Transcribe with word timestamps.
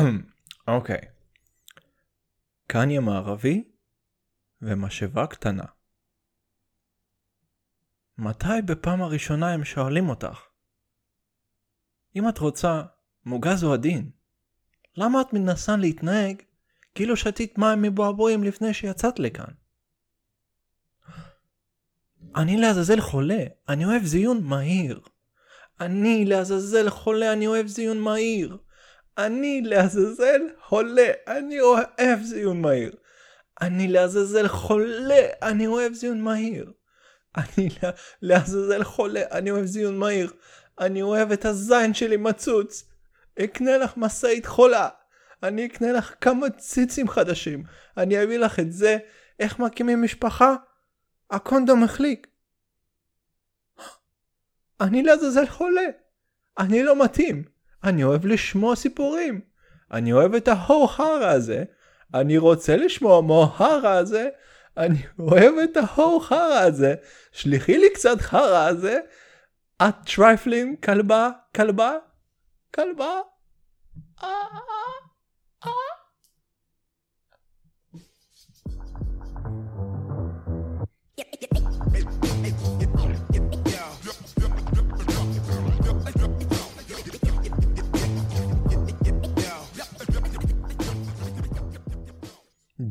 אוקיי. 0.68 1.00
קניה 2.66 3.00
מערבי 3.00 3.64
ומשאבה 4.62 5.26
קטנה. 5.26 5.64
מתי 8.18 8.62
בפעם 8.64 9.02
הראשונה 9.02 9.52
הם 9.52 9.64
שואלים 9.64 10.08
אותך? 10.08 10.40
אם 12.16 12.28
את 12.28 12.38
רוצה, 12.38 12.82
מוגז 13.26 13.62
הוא 13.62 13.74
הדין. 13.74 14.10
למה 14.96 15.20
את 15.20 15.32
מנסה 15.32 15.76
להתנהג 15.76 16.42
כאילו 16.94 17.16
שתית 17.16 17.58
מים 17.58 17.82
מבועבועים 17.82 18.44
לפני 18.44 18.74
שיצאת 18.74 19.18
לכאן? 19.18 19.52
אני 22.36 22.56
לעזאזל 22.56 23.00
חולה, 23.00 23.44
אני 23.68 23.84
אוהב 23.84 24.04
זיון 24.04 24.44
מהיר. 24.44 25.00
אני 25.80 26.24
לעזאזל 26.24 26.90
חולה, 26.90 27.32
אני 27.32 27.46
אוהב 27.46 27.66
זיון 27.66 28.00
מהיר. 28.00 28.58
אני 29.26 29.62
לעזאזל 29.64 30.40
חולה, 30.60 31.10
אני 31.26 31.60
אוהב 31.60 32.22
זיון 32.22 32.60
מהיר. 32.60 32.96
אני 33.60 33.88
לעזאזל 33.88 34.48
חולה, 34.48 35.26
אני 35.42 35.66
אוהב 35.66 35.92
זיון 35.92 36.20
מהיר. 36.20 36.72
אני 37.36 37.68
לעזאזל 38.22 38.84
חולה, 38.84 39.22
אני 39.30 39.50
אוהב 39.50 39.64
זיון 39.64 39.98
מהיר. 39.98 40.32
אני 40.80 41.02
אוהב 41.02 41.32
את 41.32 41.44
הזין 41.44 41.94
שלי 41.94 42.16
מצוץ. 42.16 42.84
אקנה 43.44 43.78
לך 43.78 43.96
משאית 43.96 44.46
חולה. 44.46 44.88
אני 45.42 45.66
אקנה 45.66 45.92
לך 45.92 46.14
כמה 46.20 46.50
ציצים 46.50 47.08
חדשים. 47.08 47.64
אני 47.96 48.22
אביא 48.22 48.38
לך 48.38 48.60
את 48.60 48.72
זה. 48.72 48.98
איך 49.40 49.58
מקימים 49.58 50.02
משפחה? 50.02 50.56
הקונדום 51.30 51.84
החליק. 51.84 52.26
אני 54.80 55.02
לעזאזל 55.02 55.46
חולה. 55.46 55.86
אני 56.58 56.82
לא 56.82 57.04
מתאים. 57.04 57.59
אני 57.84 58.04
אוהב 58.04 58.26
לשמוע 58.26 58.76
סיפורים. 58.76 59.40
אני 59.92 60.12
אוהב 60.12 60.34
את 60.34 60.48
ההור-הרה 60.48 61.30
הזה. 61.30 61.64
אני 62.14 62.38
רוצה 62.38 62.76
לשמוע 62.76 63.20
מההרה 63.20 63.92
הזה. 63.92 64.28
אני 64.76 65.02
אוהב 65.18 65.54
את 65.64 65.76
ההור-הרה 65.76 66.60
הזה. 66.60 66.94
שליחי 67.32 67.78
לי 67.78 67.90
קצת 67.94 68.20
חרא 68.20 68.66
הזה. 68.66 68.98
את 69.82 69.94
טרייפלין, 70.14 70.76
כלבה, 70.76 71.30
כלבה, 71.56 71.96
כלבה. 72.74 73.20
אה, 74.22 74.28
אה, 74.28 74.58
אה. 75.66 75.70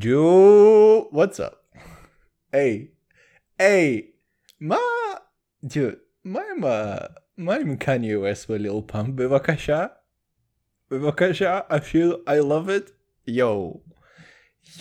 ג'ו, 0.02 1.10
what's 1.12 1.40
up? 1.40 1.78
היי, 2.52 2.86
היי, 3.58 4.10
מה, 4.60 4.76
ג'ו, 5.64 5.80
מה 6.24 6.40
עם 6.56 6.64
ה... 6.64 6.96
מה 7.36 7.54
עם 7.54 7.76
קניה 7.76 8.18
ווסט 8.18 8.50
וליל 8.50 8.80
פאמפ 8.86 9.14
בבקשה? 9.14 9.86
בבקשה, 10.90 11.60
השיר 11.68 12.16
I 12.26 12.42
love 12.42 12.68
it? 12.68 12.90
יואו. 13.26 13.80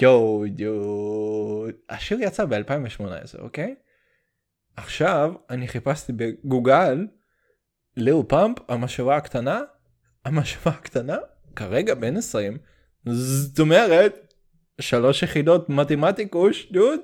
יואו, 0.01 0.45
יואו. 0.57 1.67
השיר 1.89 2.21
יצא 2.21 2.45
ב-2018, 2.45 3.39
אוקיי? 3.39 3.75
עכשיו 4.75 5.33
אני 5.49 5.67
חיפשתי 5.67 6.13
בגוגל 6.13 7.07
ליל 7.97 8.23
פאמפ, 8.27 8.57
המשאבה 8.67 9.17
הקטנה, 9.17 9.61
המשאבה 10.25 10.71
הקטנה, 10.71 11.17
כרגע 11.55 11.95
בן 11.95 12.17
20, 12.17 12.57
זאת 13.05 13.59
אומרת, 13.59 14.28
שלוש 14.79 15.23
יחידות 15.23 15.69
מתמטיקוש, 15.69 16.71
דוד, 16.71 16.99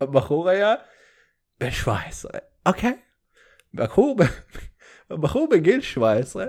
הבחור 0.00 0.48
היה 0.48 0.74
בן 1.60 1.70
17, 1.70 2.30
אוקיי? 2.66 2.96
בחור, 3.74 4.16
בחור 5.10 5.48
בגיל 5.50 5.80
17 5.80 6.46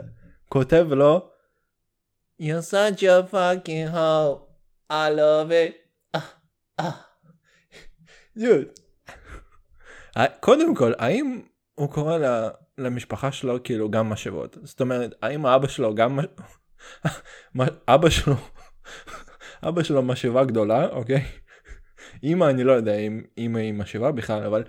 כותב 0.50 0.86
לו 0.90 1.30
You're 2.42 2.62
such 2.72 3.02
a 3.04 3.24
fucking 3.32 3.88
hoe, 3.94 4.40
I 4.92 5.10
love 5.10 5.52
it. 5.52 5.74
דוד. 8.38 8.66
קודם 10.40 10.76
כל, 10.76 10.94
האם 10.98 11.42
הוא 11.76 11.92
קורא 11.92 12.18
למשפחה 12.78 13.32
שלו 13.32 13.64
כאילו 13.64 13.92
גם 13.92 14.10
משאבות? 14.10 14.58
זאת 14.64 14.82
אומרת, 14.82 15.14
האם 15.22 15.46
אבא 15.56 15.68
שלו 15.68 15.96
גם... 15.96 16.20
אבא 17.88 18.10
שלו... 18.10 18.36
אבא 19.68 19.84
שלו 19.84 20.02
משאבה 20.02 20.44
גדולה, 20.44 20.88
אוקיי? 20.90 21.24
אמא 22.24 22.46
אני 22.50 22.64
לא 22.64 22.72
יודע 22.72 22.96
אם 22.96 23.22
אמא 23.38 23.58
היא 23.58 23.74
משאבה 23.74 24.12
בכלל, 24.12 24.44
אבל 24.44 24.64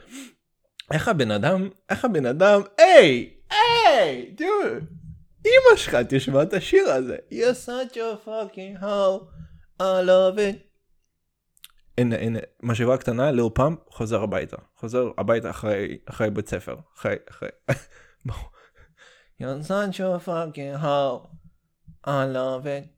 איך 0.92 1.08
הבן 1.08 1.30
אדם, 1.30 1.68
איך 1.90 2.04
הבן 2.04 2.26
אדם, 2.26 2.60
היי, 2.78 3.30
היי, 3.50 4.34
דוד, 4.34 4.84
אמא 5.46 5.76
שלך 5.76 5.96
תשמע 6.08 6.42
את 6.42 6.52
השיר 6.52 6.90
הזה. 6.90 7.16
You're 7.30 7.66
such 7.66 7.96
a 7.96 8.26
fucking 8.26 8.82
hoe, 8.82 9.24
I 9.80 10.06
love 10.06 10.38
it. 10.38 10.66
הנה, 11.98 12.16
הנה, 12.16 12.38
משאבה 12.62 12.96
קטנה, 12.96 13.30
ליל 13.30 13.48
פאמפ, 13.54 13.78
חוזר 13.90 14.22
הביתה. 14.22 14.56
חוזר 14.76 15.10
הביתה 15.18 15.50
אחרי, 15.50 15.98
אחרי 16.06 16.30
בית 16.30 16.48
ספר. 16.48 16.76
אחרי, 16.96 17.16
אחרי. 17.30 17.48
You're 19.40 19.62
such 19.62 20.00
a 20.00 20.18
fucking 20.26 20.74
hoe, 20.82 21.28
I 22.06 22.24
love 22.34 22.66
it. 22.66 22.95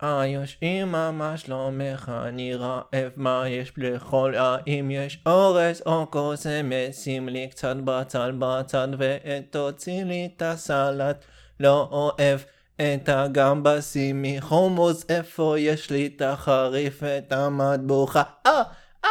היוש 0.00 0.58
אמא 0.62 1.10
מה 1.10 1.36
שלומך 1.36 2.12
אני 2.24 2.54
רעב 2.54 3.12
מה 3.16 3.48
יש 3.48 3.72
לאכול 3.76 4.34
האם? 4.34 4.90
יש 4.90 5.22
אורז 5.26 5.82
או 5.86 6.06
קוסם 6.06 6.70
שים 6.92 7.28
לי 7.28 7.48
קצת 7.48 7.76
בצל 7.84 8.32
בצד 8.38 8.88
ותוציא 8.98 10.04
לי 10.04 10.28
את 10.36 10.42
הסלט. 10.42 11.24
לא 11.60 11.88
אוהב 11.90 12.40
את 12.76 13.08
הגמבה 13.08 13.82
שימי 13.82 14.40
חומוס 14.40 15.04
איפה 15.08 15.54
יש 15.58 15.90
לי 15.90 16.06
את 16.16 16.22
החריף 16.22 17.02
את 17.02 17.32
המטבוחה? 17.32 18.22
אה 18.46 18.62
אה 19.04 19.10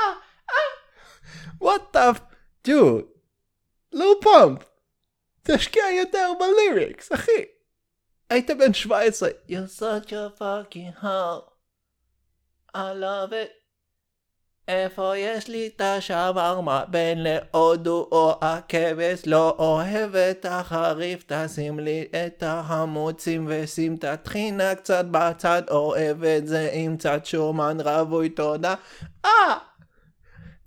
אה! 0.52 1.64
What 1.64 1.96
the 1.96 2.20
dude 2.68 3.06
לא 3.94 4.14
פאמפ 4.22 4.60
תשקיע 5.44 5.84
יותר 6.00 6.32
בליריקס 6.40 7.14
אחי 7.14 7.55
היית 8.30 8.52
בן 8.52 8.74
17. 8.74 9.30
You're 9.48 9.68
such 9.68 10.12
a 10.12 10.32
fucking 10.40 10.94
hell. 11.02 11.54
I 12.76 12.94
love 12.94 13.32
it. 13.32 13.52
איפה 14.68 15.18
יש 15.18 15.48
לי 15.48 15.68
את 15.68 15.82
השווארמה 15.82 16.86
בין 16.90 17.24
להודו 17.24 18.10
או 18.12 18.38
הכבש 18.42 19.22
לא 19.26 19.56
אוהב 19.60 20.16
את 20.16 20.46
החריף. 20.50 21.24
תשים 21.28 21.80
לי 21.80 22.08
את 22.26 22.44
החמוצים 22.46 23.48
ושים 23.50 23.96
את 23.96 24.04
הטחינה 24.04 24.76
קצת 24.76 25.06
בצד. 25.12 25.62
אוהב 25.70 26.24
את 26.24 26.48
זה 26.48 26.70
עם 26.74 26.98
קצת 26.98 27.26
שומן 27.26 27.78
רווי. 27.80 28.30
תודה. 28.30 28.76
אה! 29.26 29.58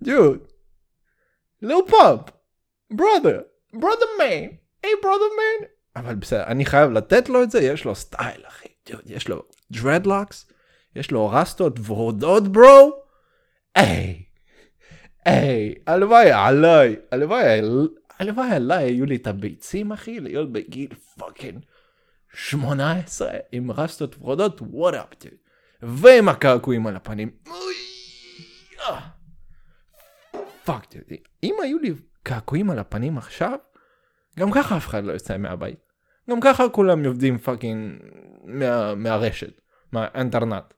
דוד 0.03 0.39
ליל 1.63 1.83
פאמפ 1.87 2.21
ברודר 2.91 3.41
ברודר 3.73 4.07
מיין 4.19 4.57
היי 4.83 4.93
ברודר 5.03 5.25
מיין 5.37 5.71
אבל 5.99 6.15
בסדר, 6.15 6.45
אני 6.45 6.65
חייב 6.65 6.91
לתת 6.91 7.29
לו 7.29 7.43
את 7.43 7.51
זה, 7.51 7.61
יש 7.61 7.85
לו 7.85 7.95
סטייל, 7.95 8.41
אחי. 8.49 8.69
יש 9.07 9.29
לו 9.29 9.43
דרדלוקס, 9.71 10.51
יש 10.97 11.11
לו 11.11 11.29
רסטות 11.29 11.79
ורודות, 11.87 12.49
ברו. 12.49 13.03
היי, 13.75 14.23
היי, 15.25 15.75
הלוואי 15.87 16.33
עליי, 16.33 16.97
הלוואי, 17.13 17.61
הלוואי 18.19 18.51
עליי 18.51 18.85
היו 18.85 19.07
לי 19.07 19.17
את 19.17 19.27
הביצים, 19.27 19.93
אחי, 19.93 20.21
להיות 20.21 20.53
בגיל 20.53 20.95
פאקינג 20.95 21.65
18 22.35 23.31
עם 23.53 23.71
רסטות 23.71 24.17
ורודות, 24.19 24.61
וואט 24.63 24.95
אפ, 24.95 25.31
ועם 25.83 26.29
הקעקועים 26.29 26.87
על 26.87 26.97
הפנים. 26.97 27.31
fuck, 30.65 30.87
אם 31.43 31.55
היו 31.63 31.79
לי 31.79 31.95
קעקועים 32.23 32.71
על 32.71 32.79
הפנים 32.79 33.19
עכשיו, 33.19 33.59
גם 34.39 34.53
ככה 34.53 34.77
אף 34.77 34.87
אחד 34.87 35.05
לא 35.05 35.13
יוצא 35.13 35.39
מהבית. 35.39 35.88
גם 36.31 36.41
ככה 36.41 36.69
כולם 36.69 37.05
עובדים 37.05 37.39
fucking 37.39 38.01
מה, 38.45 38.95
מהרשת, 38.95 39.61
מהאינטרנט. 39.93 40.75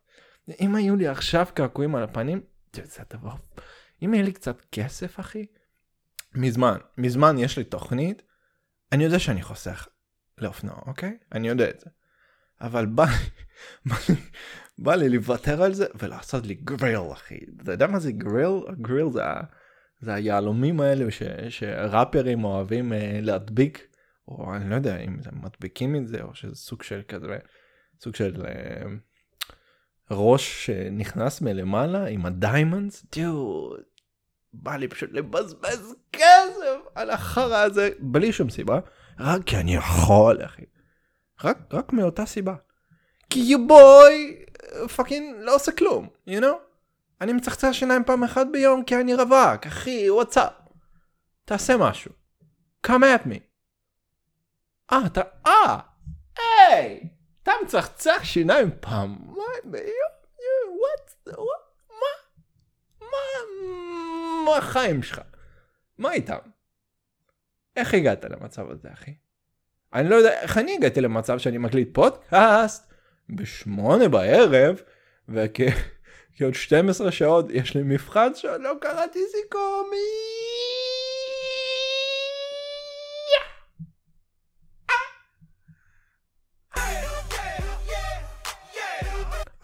אם 0.60 0.74
היו 0.74 0.96
לי 0.96 1.08
עכשיו 1.08 1.46
קעקועים 1.54 1.94
על 1.94 2.02
הפנים, 2.02 2.40
זה 2.76 3.02
הדבר, 3.10 3.34
אם 4.02 4.14
יהיה 4.14 4.24
לי 4.24 4.32
קצת 4.32 4.62
כסף 4.72 5.20
אחי, 5.20 5.46
מזמן, 6.34 6.76
מזמן 6.98 7.38
יש 7.38 7.58
לי 7.58 7.64
תוכנית, 7.64 8.22
אני 8.92 9.04
יודע 9.04 9.18
שאני 9.18 9.42
חוסך 9.42 9.88
לאופנוע, 10.38 10.74
אוקיי? 10.86 11.16
אני 11.32 11.48
יודע 11.48 11.70
את 11.70 11.80
זה. 11.80 11.90
אבל 12.60 12.86
בא 12.86 13.04
לי, 13.04 14.14
בא 14.84 14.94
לי 14.94 15.08
לוותר 15.08 15.62
על 15.62 15.74
זה 15.74 15.86
ולעשות 15.94 16.46
לי 16.46 16.54
grill 16.54 17.12
אחי. 17.12 17.38
אתה 17.62 17.72
יודע 17.72 17.86
מה 17.86 17.98
זה 17.98 18.12
grill? 18.12 18.60
grill 18.80 19.10
זה, 19.12 19.22
זה 20.00 20.14
היהלומים 20.14 20.80
האלו 20.80 21.10
ש, 21.10 21.22
שראפרים 21.48 22.44
אוהבים 22.44 22.92
uh, 22.92 22.96
להדביק 23.20 23.89
או 24.30 24.54
אני 24.54 24.70
לא 24.70 24.74
יודע 24.74 24.96
אם 24.96 25.22
זה 25.22 25.30
מדביקים 25.32 25.96
את 25.96 26.08
זה 26.08 26.22
או 26.22 26.34
שזה 26.34 26.54
סוג 26.54 26.82
של 26.82 27.02
כזה 27.08 27.38
סוג 28.00 28.14
של 28.14 28.46
אה, 28.46 28.82
ראש 30.10 30.66
שנכנס 30.66 31.40
מלמעלה 31.40 32.06
עם 32.06 32.26
ה 32.26 32.34
diamonds, 32.34 33.06
dude, 33.16 33.80
בא 34.52 34.76
לי 34.76 34.88
פשוט 34.88 35.10
לבזבז 35.12 35.94
כסף 36.12 36.78
על 36.94 37.10
החרא 37.10 37.56
הזה, 37.56 37.90
בלי 37.98 38.32
שום 38.32 38.50
סיבה, 38.50 38.80
רק 39.20 39.44
כי 39.46 39.56
אני 39.56 39.74
יכול, 39.74 40.44
אחי. 40.44 40.62
רק, 41.44 41.58
רק 41.72 41.92
מאותה 41.92 42.26
סיבה. 42.26 42.54
כי 43.30 43.40
יובוי 43.40 44.44
fucking 44.96 45.36
לא 45.40 45.54
עושה 45.54 45.72
כלום, 45.72 46.08
you 46.28 46.40
know? 46.40 46.54
אני 47.20 47.32
מצחצח 47.32 47.68
שיניים 47.72 48.04
פעם 48.04 48.24
אחת 48.24 48.46
ביום 48.52 48.84
כי 48.84 48.96
אני 48.96 49.14
רווק, 49.14 49.66
אחי, 49.66 50.10
what's 50.10 50.38
up. 50.38 50.52
תעשה 51.44 51.76
משהו. 51.76 52.12
come 52.86 53.02
at 53.02 53.26
me. 53.26 53.49
אה, 54.92 55.06
אתה, 55.06 55.20
אה, 55.46 55.78
היי, 56.38 57.08
אתה 57.42 57.52
מצחצח 57.64 58.20
שיניים 58.22 58.70
פעמיים 58.80 59.62
ביום? 59.64 60.10
what, 60.80 61.38
מה? 61.90 62.06
מה? 63.00 63.16
מה 64.44 64.56
החיים 64.56 65.02
שלך? 65.02 65.20
מה 65.98 66.12
איתם? 66.12 66.38
איך 67.76 67.94
הגעת 67.94 68.24
למצב 68.24 68.70
הזה, 68.70 68.88
אחי? 68.92 69.14
אני 69.94 70.08
לא 70.08 70.14
יודע 70.14 70.40
איך 70.40 70.58
אני 70.58 70.74
הגעתי 70.74 71.00
למצב 71.00 71.38
שאני 71.38 71.58
מקליט 71.58 71.94
פודקאסט 71.94 72.92
בשמונה 73.28 74.08
בערב, 74.08 74.82
וכעוד 75.28 76.54
12 76.64 77.12
שעות 77.12 77.46
יש 77.50 77.74
לי 77.74 77.82
מבחן 77.84 78.34
שעוד 78.34 78.60
לא 78.60 78.72
קראתי 78.80 79.18
סיכומי. 79.30 80.49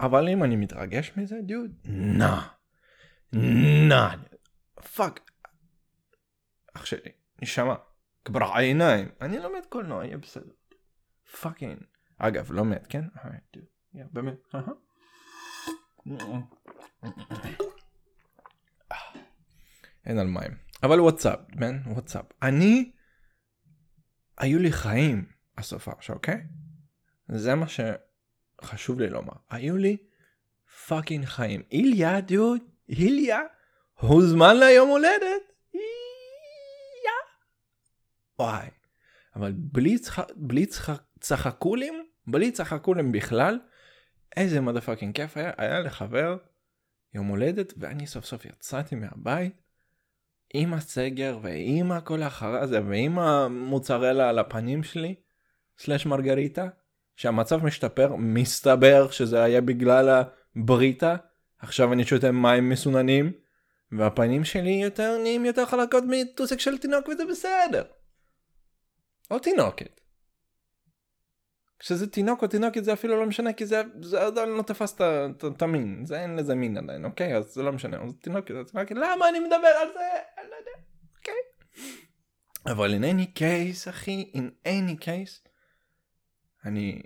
אבל 0.01 0.29
אם 0.29 0.45
אני 0.45 0.57
מתרגש 0.57 1.13
מזה, 1.17 1.37
dude, 1.43 1.71
nah. 1.85 2.41
nah. 3.89 4.09
fuck. 4.95 5.31
אח 6.77 6.85
שלי, 6.85 7.11
נשמה, 7.43 7.75
כבר 8.25 8.53
עיניים. 8.57 9.09
אני 9.21 9.39
לומד 9.39 9.67
קולנוע, 9.69 10.05
יהיה 10.05 10.19
בסדר. 10.19 10.53
fucking. 11.41 11.79
אגב, 12.19 12.53
לומד, 12.53 12.87
כן? 12.87 13.05
באמת. 14.13 14.55
אין 20.07 20.19
על 20.19 20.27
מים. 20.27 20.57
אבל 20.83 21.01
what's 21.01 21.26
up, 21.26 21.39
man, 21.55 21.79
what's 21.87 22.12
up. 22.12 22.25
אני, 22.43 22.93
היו 24.39 24.59
לי 24.59 24.73
חיים 24.73 25.29
הסופש, 25.59 26.11
אוקיי? 26.11 26.43
זה 27.29 27.55
מה 27.55 27.69
שחשוב 28.65 29.01
לי 29.01 29.11
לומר. 29.11 29.33
היו 29.51 29.77
לי 29.77 29.97
fucking 30.87 31.25
חיים. 31.25 31.63
איליה, 31.73 32.21
דוד, 32.21 32.61
איליה, 32.89 33.41
הוזמן 34.01 34.57
ליום 34.57 34.89
הולדת. 34.89 35.43
וואי. 38.39 38.69
אבל 39.37 39.53
בלי, 39.57 39.99
צח... 39.99 40.19
בלי 40.37 40.67
צח... 40.67 40.91
צחקולים, 41.21 42.07
בלי 42.27 42.51
צחקולים 42.51 43.13
בכלל, 43.13 43.59
איזה 44.37 44.61
מדה 44.61 44.81
fucking 44.81 45.17
כיף 45.17 45.37
היה, 45.37 45.53
היה 45.57 45.81
לחבר 45.81 46.37
יום 47.15 47.27
הולדת 47.27 47.73
ואני 47.77 48.07
סוף 48.07 48.25
סוף 48.25 48.45
יצאתי 48.45 48.95
מהבית 48.95 49.63
עם 50.55 50.75
הסגר 50.75 51.39
ועם 51.43 51.93
הכל 51.93 52.23
החרא 52.23 52.55
הזה 52.55 52.81
ועם 52.85 53.19
המוצרלה 53.19 54.29
על 54.29 54.39
הפנים 54.39 54.83
שלי, 54.83 55.15
סלש 55.79 56.07
מרגריטה, 56.07 56.69
שהמצב 57.17 57.65
משתפר, 57.65 58.17
מסתבר 58.17 59.11
שזה 59.11 59.43
היה 59.43 59.61
בגלל 59.61 60.23
הבריטה, 60.57 61.17
עכשיו 61.59 61.93
אני 61.93 62.05
שותה 62.05 62.33
מים 62.33 62.69
מסוננים, 62.69 63.33
והפנים 63.93 64.45
שלי 64.45 64.71
יותר 64.71 65.19
נהיים 65.23 65.45
יותר 65.45 65.67
חלקות 65.67 66.05
מטוסק 66.09 66.61
של 66.61 66.79
תינוק 66.79 67.09
וזה 67.09 67.25
בסדר. 67.27 67.85
או 69.31 69.39
תינוקת. 69.39 70.01
כשזה 71.79 72.07
תינוק 72.07 72.43
או 72.43 72.49
תינוקת 72.49 72.85
זה 72.85 72.93
אפילו 72.93 73.21
לא 73.21 73.27
משנה 73.27 73.53
כי 73.53 73.67
זה, 73.67 73.83
זה 74.03 74.23
עדיין 74.27 74.49
לא 74.49 74.63
תפס 74.63 74.97
את 75.47 75.63
המין. 75.63 76.05
זה 76.05 76.21
אין 76.21 76.37
לזה 76.37 76.55
מין 76.55 76.79
עדיין 76.79 77.05
אוקיי? 77.05 77.37
אז 77.37 77.45
זה 77.45 77.63
לא 77.63 77.73
משנה. 77.73 77.97
זה 78.07 78.13
תינוקת 78.21 78.55
זה 78.55 78.65
תינוקת. 78.73 78.95
למה 78.95 79.29
אני 79.29 79.41
מדבר 79.41 79.73
על 79.81 79.89
זה? 79.93 80.09
אני 80.39 80.51
לא 80.51 80.57
יודע. 80.57 80.71
אוקיי. 81.19 81.35
אבל 82.67 82.95
in 82.95 83.03
any 83.03 83.39
case 83.39 83.91
אחי 83.91 84.31
in 84.35 84.69
any 84.69 85.05
case 85.05 85.46
אני 86.67 87.03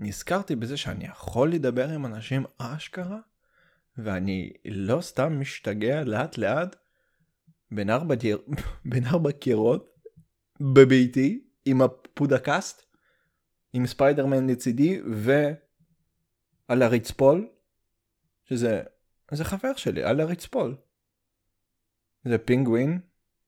נזכרתי 0.00 0.56
בזה 0.56 0.76
שאני 0.76 1.04
יכול 1.04 1.52
לדבר 1.52 1.88
עם 1.88 2.06
אנשים 2.06 2.44
אשכרה 2.58 3.18
ואני 3.98 4.52
לא 4.64 5.00
סתם 5.00 5.40
משתגע 5.40 6.04
לאט 6.04 6.38
לאט 6.38 6.76
בין 7.70 7.90
ארבע, 7.90 8.14
בין 8.90 9.04
ארבע 9.06 9.32
קירות 9.32 9.94
בביתי 10.60 11.44
עם 11.64 11.82
הפודקאסט 11.82 12.96
עם 13.72 13.86
ספיידרמן 13.86 14.50
לצידי 14.50 15.00
ועל 15.10 16.82
הרצפול 16.82 17.48
שזה 18.44 18.82
זה 19.30 19.44
חבר 19.44 19.74
שלי 19.76 20.02
על 20.04 20.20
הרצפול. 20.20 20.76
זה 22.24 22.38
פינגווין 22.38 23.00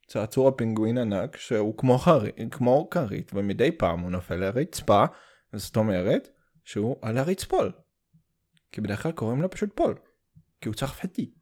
צעצוע 0.07 0.51
פינגווין 0.57 0.99
ענק 0.99 1.37
שהוא 1.37 1.79
כמו, 1.79 1.99
חר... 1.99 2.21
כמו 2.51 2.91
כרית 2.91 3.31
ומדי 3.35 3.73
פעם 3.73 4.01
הוא 4.01 4.11
נופל 4.11 4.37
לרצפה 4.37 5.05
זאת 5.53 5.77
אומרת 5.77 6.29
שהוא 6.65 6.97
על 7.03 7.19
הרצפול. 7.19 7.73
כי 8.73 8.81
בדרך 8.81 9.03
כלל 9.03 9.13
קוראים 9.13 9.43
לו 9.43 9.51
פשוט 9.51 9.71
פול 9.75 9.95
כי 10.61 10.69
הוא 10.69 10.75
צרפתי. 10.75 11.35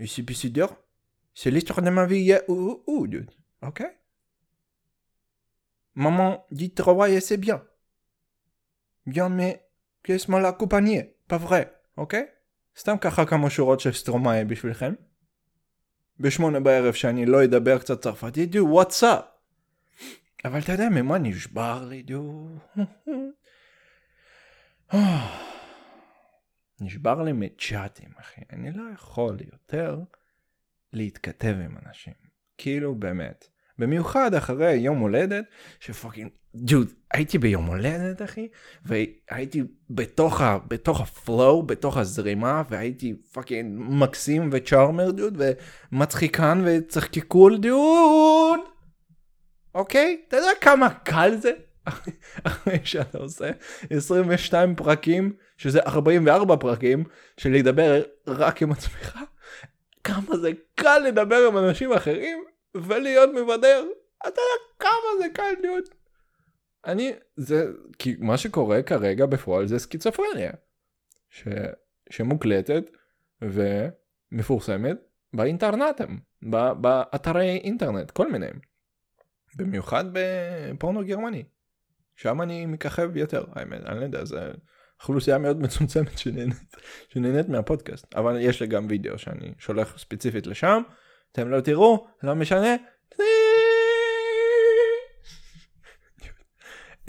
איסי 0.00 0.22
c'est 1.38 1.50
l'histoire 1.50 1.82
de 1.82 1.90
ma 1.90 2.06
vie 2.06 2.38
ou 2.48 2.82
ou 2.86 3.06
ok 3.62 3.82
Maman 5.94 6.44
dit 6.50 6.72
travailler 6.74 7.20
c'est 7.20 7.36
bien. 7.36 7.62
Bien 9.06 9.28
mais 9.28 9.66
laisse-moi 10.08 10.40
l'accompagner, 10.40 11.16
pas 11.28 11.38
vrai, 11.38 11.64
אוקיי? 11.96 12.26
סתם 12.78 12.96
ככה 13.00 13.26
כמה 13.26 13.50
שורות 13.50 13.80
של 13.80 13.92
סטרומאי 13.92 14.44
בשבילכם. 14.44 14.94
בשמונה 16.20 16.60
בערב 16.60 16.94
שאני 16.94 17.26
לא 17.26 17.44
אדבר 17.44 17.78
קצת 17.78 18.02
צרפתית, 18.02 18.50
דו 18.50 18.66
וואטסאפ. 18.68 19.24
אבל 20.46 20.58
אתה 20.58 20.72
יודע 20.72 20.88
ממה 20.88 21.18
נשבר 21.18 21.84
לי 21.88 22.02
דו? 22.02 22.48
נשבר 26.80 27.22
לי 27.22 27.32
מצ'אטים 27.32 28.10
אחי, 28.20 28.40
אני 28.52 28.72
לא 28.72 28.82
יכול 28.94 29.36
יותר 29.52 30.00
להתכתב 30.92 31.54
עם 31.64 31.76
אנשים. 31.86 32.12
כאילו 32.58 32.94
באמת. 32.94 33.48
במיוחד 33.78 34.34
אחרי 34.34 34.72
יום 34.72 34.98
הולדת 34.98 35.44
שפאקינג 35.80 36.30
דוד 36.54 36.88
הייתי 37.12 37.38
ביום 37.38 37.66
הולדת 37.66 38.22
אחי 38.22 38.48
והייתי 38.84 39.62
בתוך 39.90 40.40
ה... 40.40 40.58
בתוך 40.68 41.00
הפלואו 41.00 41.62
בתוך 41.62 41.96
הזרימה 41.96 42.62
והייתי 42.70 43.14
פאקינג 43.32 43.78
מקסים 43.78 44.50
וצ'ארמר 44.52 45.10
דוד 45.10 45.42
ומצחיקן 45.92 46.62
וצחקיקול 46.66 47.58
דוד 47.58 48.75
אוקיי 49.76 50.22
אתה 50.28 50.36
יודע 50.36 50.50
כמה 50.60 50.94
קל 50.94 51.36
זה 51.36 51.50
אחרי 52.44 52.78
שאתה 52.84 53.18
עושה 53.18 53.50
22 53.90 54.74
פרקים 54.74 55.32
שזה 55.56 55.80
44 55.80 56.56
פרקים 56.56 57.04
של 57.36 57.50
לדבר 57.50 58.02
רק 58.26 58.62
עם 58.62 58.72
עצמך 58.72 59.18
כמה 60.04 60.36
זה 60.36 60.50
קל 60.74 60.98
לדבר 60.98 61.46
עם 61.48 61.58
אנשים 61.58 61.92
אחרים 61.92 62.44
ולהיות 62.76 63.30
מבדר. 63.30 63.84
אתה 64.20 64.40
יודע 64.40 64.74
כמה 64.78 65.22
זה 65.22 65.28
קל 65.34 65.52
להיות. 65.60 65.88
אני, 66.86 67.12
זה, 67.36 67.66
כי 67.98 68.16
מה 68.18 68.36
שקורה 68.36 68.82
כרגע 68.82 69.26
בפועל 69.26 69.66
זה 69.66 69.78
סקיצופרניה. 69.78 70.50
ש, 71.30 71.44
שמוקלטת 72.10 72.90
ומפורסמת 73.42 74.96
באינטרנטם, 75.32 76.16
באתרי 76.80 77.60
אינטרנט, 77.64 78.10
כל 78.10 78.32
מיני. 78.32 78.46
במיוחד 79.56 80.04
בפורנו 80.12 81.04
גרמני. 81.04 81.44
שם 82.16 82.42
אני 82.42 82.66
מככב 82.66 83.16
יותר, 83.16 83.44
האמת, 83.52 83.86
אני 83.86 84.00
לא 84.00 84.04
יודע, 84.04 84.24
זה 84.24 84.52
אוכלוסייה 85.00 85.38
מאוד 85.38 85.60
מצומצמת 85.60 86.18
שנהנית, 86.18 86.76
שנהנית 87.08 87.48
מהפודקאסט, 87.48 88.14
אבל 88.14 88.36
יש 88.40 88.60
לי 88.60 88.66
גם 88.66 88.86
וידאו 88.88 89.18
שאני 89.18 89.54
שולח 89.58 89.98
ספציפית 89.98 90.46
לשם. 90.46 90.82
אתם 91.32 91.48
לא 91.48 91.60
תראו, 91.60 92.06
לא 92.22 92.34
משנה. 92.34 92.76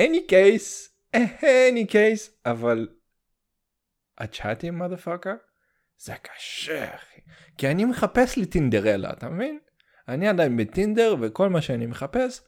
any 0.01 0.31
case, 0.31 0.89
any 1.15 1.91
case, 1.91 2.31
אבל 2.45 2.87
הצ'אטים 4.17 4.77
מודפאקר 4.77 5.35
זה 5.97 6.13
קשה 6.21 6.95
אחי. 6.95 7.21
כי 7.57 7.67
אני 7.67 7.85
מחפש 7.85 8.37
לי 8.37 8.45
טינדרלה, 8.45 9.13
אתה 9.13 9.29
מבין? 9.29 9.59
אני 10.07 10.27
עדיין 10.27 10.57
בטינדר 10.57 11.15
וכל 11.21 11.49
מה 11.49 11.61
שאני 11.61 11.85
מחפש 11.85 12.41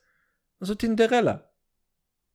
זו 0.62 0.76
טינדרלה. 0.76 1.36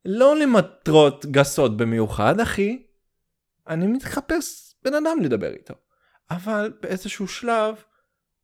לא 0.05 0.35
למטרות 0.35 1.25
גסות 1.25 1.77
במיוחד 1.77 2.39
אחי, 2.39 2.83
אני 3.67 3.87
מתחפש 3.87 4.75
בן 4.83 4.93
אדם 4.93 5.21
לדבר 5.21 5.53
איתו. 5.53 5.73
אבל 6.31 6.73
באיזשהו 6.81 7.27
שלב, 7.27 7.75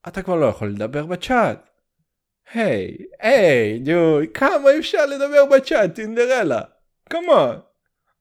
אתה 0.07 0.21
כבר 0.21 0.35
לא 0.35 0.45
יכול 0.45 0.69
לדבר 0.69 1.05
בצ'אט. 1.05 1.69
היי, 2.53 2.97
היי, 3.19 3.79
דוי, 3.79 4.27
כמה 4.33 4.77
אפשר 4.79 5.05
לדבר 5.05 5.45
בצ'אט, 5.45 5.95
טינדרלה? 5.95 6.61
כמון. 7.09 7.59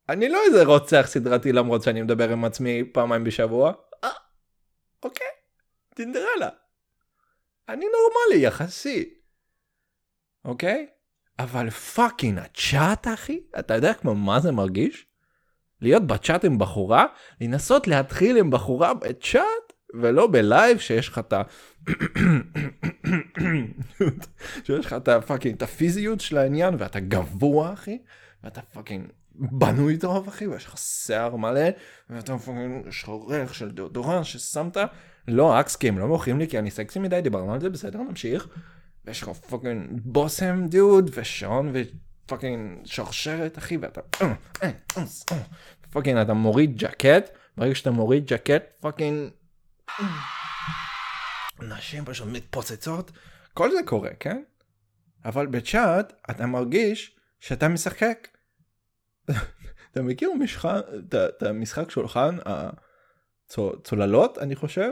אני 0.09 0.29
לא 0.29 0.39
איזה 0.47 0.65
רוצח 0.65 1.07
סדרתי 1.07 1.53
למרות 1.53 1.83
שאני 1.83 2.03
מדבר 2.03 2.31
עם 2.31 2.45
עצמי 2.45 2.85
פעמיים 2.93 3.25
בשבוע. 3.25 3.73
אה, 4.05 4.11
אוקיי, 5.03 5.27
טינדרלה. 5.95 6.49
אני 7.73 7.87
נורמלי 7.87 8.47
יחסית. 8.47 9.15
אוקיי? 10.45 10.87
אבל 11.39 11.71
פאקינג 11.71 12.39
הצ'אט 12.39 13.07
אחי, 13.15 13.41
אתה 13.59 13.75
יודע 13.75 13.95
כמו 13.95 14.15
מה 14.15 14.41
זה 14.41 14.53
מרגיש? 14.53 15.07
להיות 15.81 16.07
בצ'אט 16.07 16.45
עם 16.45 16.59
בחורה, 16.59 17.07
לנסות 17.41 17.87
להתחיל 17.87 18.37
עם 18.37 18.51
בחורה 18.51 18.95
בצ'אט, 18.95 19.73
ולא 19.95 20.27
בלייב 20.27 20.79
שיש 20.79 21.09
לך 21.09 21.19
את 21.19 21.33
ה... 21.33 21.43
שיש 24.65 24.87
לך 24.87 24.93
את 24.93 25.09
הפאקינג, 25.09 25.55
את 25.55 25.63
הפיזיות 25.63 26.21
של 26.21 26.39
העניין, 26.39 26.75
ואתה 26.79 27.01
גבוה 27.01 27.73
אחי, 27.73 27.99
ואתה 28.45 28.63
פאקינג 28.63 29.07
בנוי 29.35 29.99
טוב 29.99 30.29
אחי, 30.29 30.47
ויש 30.47 30.67
לך 30.67 30.79
שיער 30.79 31.37
מלא, 31.37 31.69
ואתה 32.11 32.39
פאקינג, 32.39 32.87
יש 32.87 33.03
לך 33.03 33.11
ריח 33.29 33.53
של 33.53 33.71
דאודורן 33.71 34.25
ששמת, 34.25 34.77
לא 35.29 35.61
אקסקים, 35.61 35.99
לא 35.99 36.09
מוכרים 36.09 36.39
לי 36.39 36.49
כי 36.49 36.59
אני 36.59 36.71
סקסי 36.71 36.99
מדי, 36.99 37.21
דיברנו 37.21 37.55
על 37.55 37.61
זה, 37.61 37.71
בסדר, 37.71 37.99
נמשיך. 37.99 38.49
ויש 39.05 39.23
לך 39.23 39.29
פאקינג 39.29 40.01
בושם 40.05 40.67
דוד, 40.67 41.11
ושעון, 41.15 41.73
ופאקינג 41.75 42.87
שרשרת 42.87 43.59
אחי, 43.59 43.77
ואתה... 43.77 44.01
פאקינג 45.91 46.19
אתה 46.19 46.35
מוריד 46.35 46.77
ג'קט, 46.77 47.31
ברגע 47.57 47.75
שאתה 47.75 47.91
מוריד 47.91 48.27
ג'קט, 48.27 48.63
פאקינג... 48.81 49.31
נשים 51.61 52.05
פשוט 52.05 52.29
מתפוצצות, 52.29 53.11
כל 53.55 53.71
זה 53.71 53.79
קורה, 53.87 54.11
כן? 54.21 54.43
אבל 55.25 55.47
בצ'אט 55.47 56.13
אתה 56.31 56.47
מרגיש 56.47 57.17
שאתה 57.41 57.69
משחק. 57.69 58.29
אתה 59.91 60.03
מכיר 60.03 60.31
את 61.05 61.43
המשחק 61.43 61.91
שולחן 61.91 62.37
הצוללות 63.49 64.39
אני 64.39 64.57
חושב? 64.57 64.91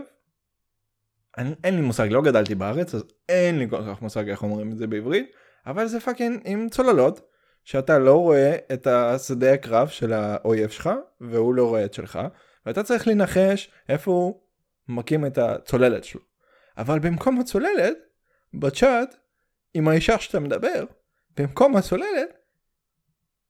אני, 1.39 1.55
אין 1.65 1.75
לי 1.75 1.81
מושג, 1.81 2.09
לא 2.11 2.23
גדלתי 2.23 2.55
בארץ 2.55 2.95
אז 2.95 3.05
אין 3.29 3.59
לי 3.59 3.71
כל 3.71 3.83
כך 3.89 4.03
מושג 4.03 4.29
איך 4.29 4.43
אומרים 4.43 4.73
את 4.73 4.79
זה 4.79 4.87
בעברית, 4.87 5.33
אבל 5.67 5.87
זה 5.87 6.01
פאקינג 6.01 6.41
עם 6.45 6.69
צוללות, 6.69 7.21
שאתה 7.65 7.99
לא 7.99 8.15
רואה 8.15 8.57
את 8.73 8.87
השדה 8.87 9.53
הקרב 9.53 9.89
של 9.89 10.13
האויב 10.13 10.71
שלך, 10.71 10.91
והוא 11.21 11.55
לא 11.55 11.69
רואה 11.69 11.85
את 11.85 11.95
שלך, 11.95 12.19
ואתה 12.67 12.83
צריך 12.83 13.09
לנחש 13.09 13.71
איפה 13.89 14.11
הוא 14.11 14.41
מקים 14.89 15.27
את 15.27 15.39
הצוללת 15.39 16.05
שלו. 16.05 16.21
אבל 16.79 16.99
במקום 16.99 17.41
הצוללת, 17.41 17.97
בצ'אט, 18.55 19.17
עם 19.75 19.89
האישה 19.89 20.19
שאתה 20.19 20.41
מדבר, 20.41 20.85
במקום 21.37 21.77
הצוללת, 21.77 22.39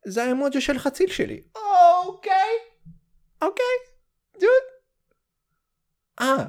זה 0.07 0.25
האמוג'י 0.25 0.61
של 0.61 0.79
חציל 0.79 1.11
שלי. 1.11 1.43
אוקיי, 2.07 2.51
אוקיי, 3.43 3.65
דוד. 4.35 4.65
אה, 6.21 6.47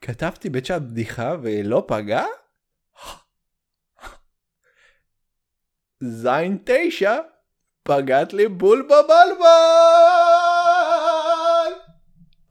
כתבתי 0.00 0.50
בצ'אט 0.50 0.82
בדיחה 0.82 1.34
ולא 1.42 1.84
פגע? 1.86 2.24
זין 6.00 6.58
תשע, 6.64 7.16
פגעת 7.82 8.32
לי 8.32 8.48
בול 8.48 8.82
בבלבל! 8.82 9.38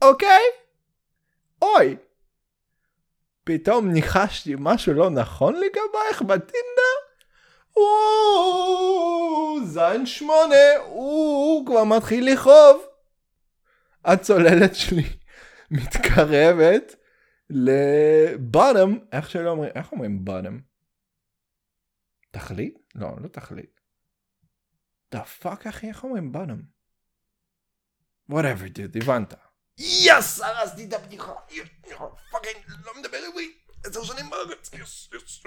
אוקיי? 0.02 0.42
אוי! 1.62 1.96
פתאום 3.44 3.92
ניחשתי 3.92 4.54
משהו 4.58 4.92
לא 4.92 5.10
נכון 5.10 5.54
לגבייך 5.54 6.22
בטינדר? 6.22 6.98
וואו, 7.76 9.58
זין 9.64 10.06
שמונה, 10.06 10.76
הוא 10.86 11.66
כבר 11.66 11.84
מתחיל 11.84 12.32
לכאוב. 12.32 12.86
הצוללת 14.04 14.74
שלי 14.74 15.08
מתקרבת 15.70 16.94
לבוטום, 17.50 18.98
איך 19.12 19.30
שלא 19.30 19.50
אומרים, 19.50 19.70
איך 19.74 19.92
אומרים 19.92 20.24
בוטום? 20.24 20.60
תכלית? 22.30 22.78
לא, 22.94 23.08
לא 23.20 23.28
תכלית. 23.28 23.80
דה 25.10 25.24
פאק 25.24 25.66
אחי, 25.66 25.88
איך 25.88 26.04
אומרים 26.04 26.32
בוטום? 26.32 26.62
whatever 28.32 28.76
dude, 28.76 29.02
הבנת. 29.02 29.34
יס! 29.78 30.40
הרסתי 30.40 30.84
את 30.84 30.92
הבדיחה! 30.92 31.32
פאקינג, 32.30 32.56
לא 32.84 32.92
מדבר 33.00 33.18
עברית! 33.18 33.56
עשר 33.84 34.04
שנים 34.04 34.30
בארץ! 34.30 34.70
יס, 34.72 35.08
יס. 35.14 35.42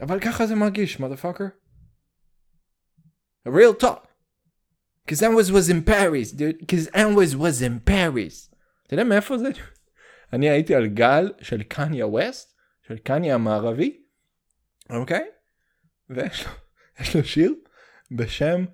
אבל 0.00 0.20
ככה 0.20 0.46
זה 0.46 0.54
מרגיש, 0.54 0.96
motherfucker. 0.96 1.66
A 3.48 3.50
real 3.50 3.82
talk. 3.84 4.06
Cause 5.06 5.22
Anwas 5.22 5.50
was 5.52 5.68
in 5.68 5.82
Paris, 5.82 6.32
dude. 6.32 6.66
Cause 6.66 6.88
Anwas 6.92 7.36
was 7.36 7.62
in 7.62 7.78
Paris. 7.90 8.54
אתה 8.86 8.94
יודע 8.94 9.04
מאיפה 9.04 9.38
זה? 9.38 9.48
אני 10.32 10.50
הייתי 10.50 10.74
על 10.74 10.86
גל 10.86 11.32
של 11.40 11.62
קניה 11.62 12.06
ווסט, 12.06 12.56
של 12.82 12.98
קניה 12.98 13.34
המערבי, 13.34 14.02
אוקיי? 14.90 15.24
ויש 16.10 16.46
לו, 16.46 16.52
לו 17.14 17.24
שיר 17.24 17.54
בשם 18.10 18.64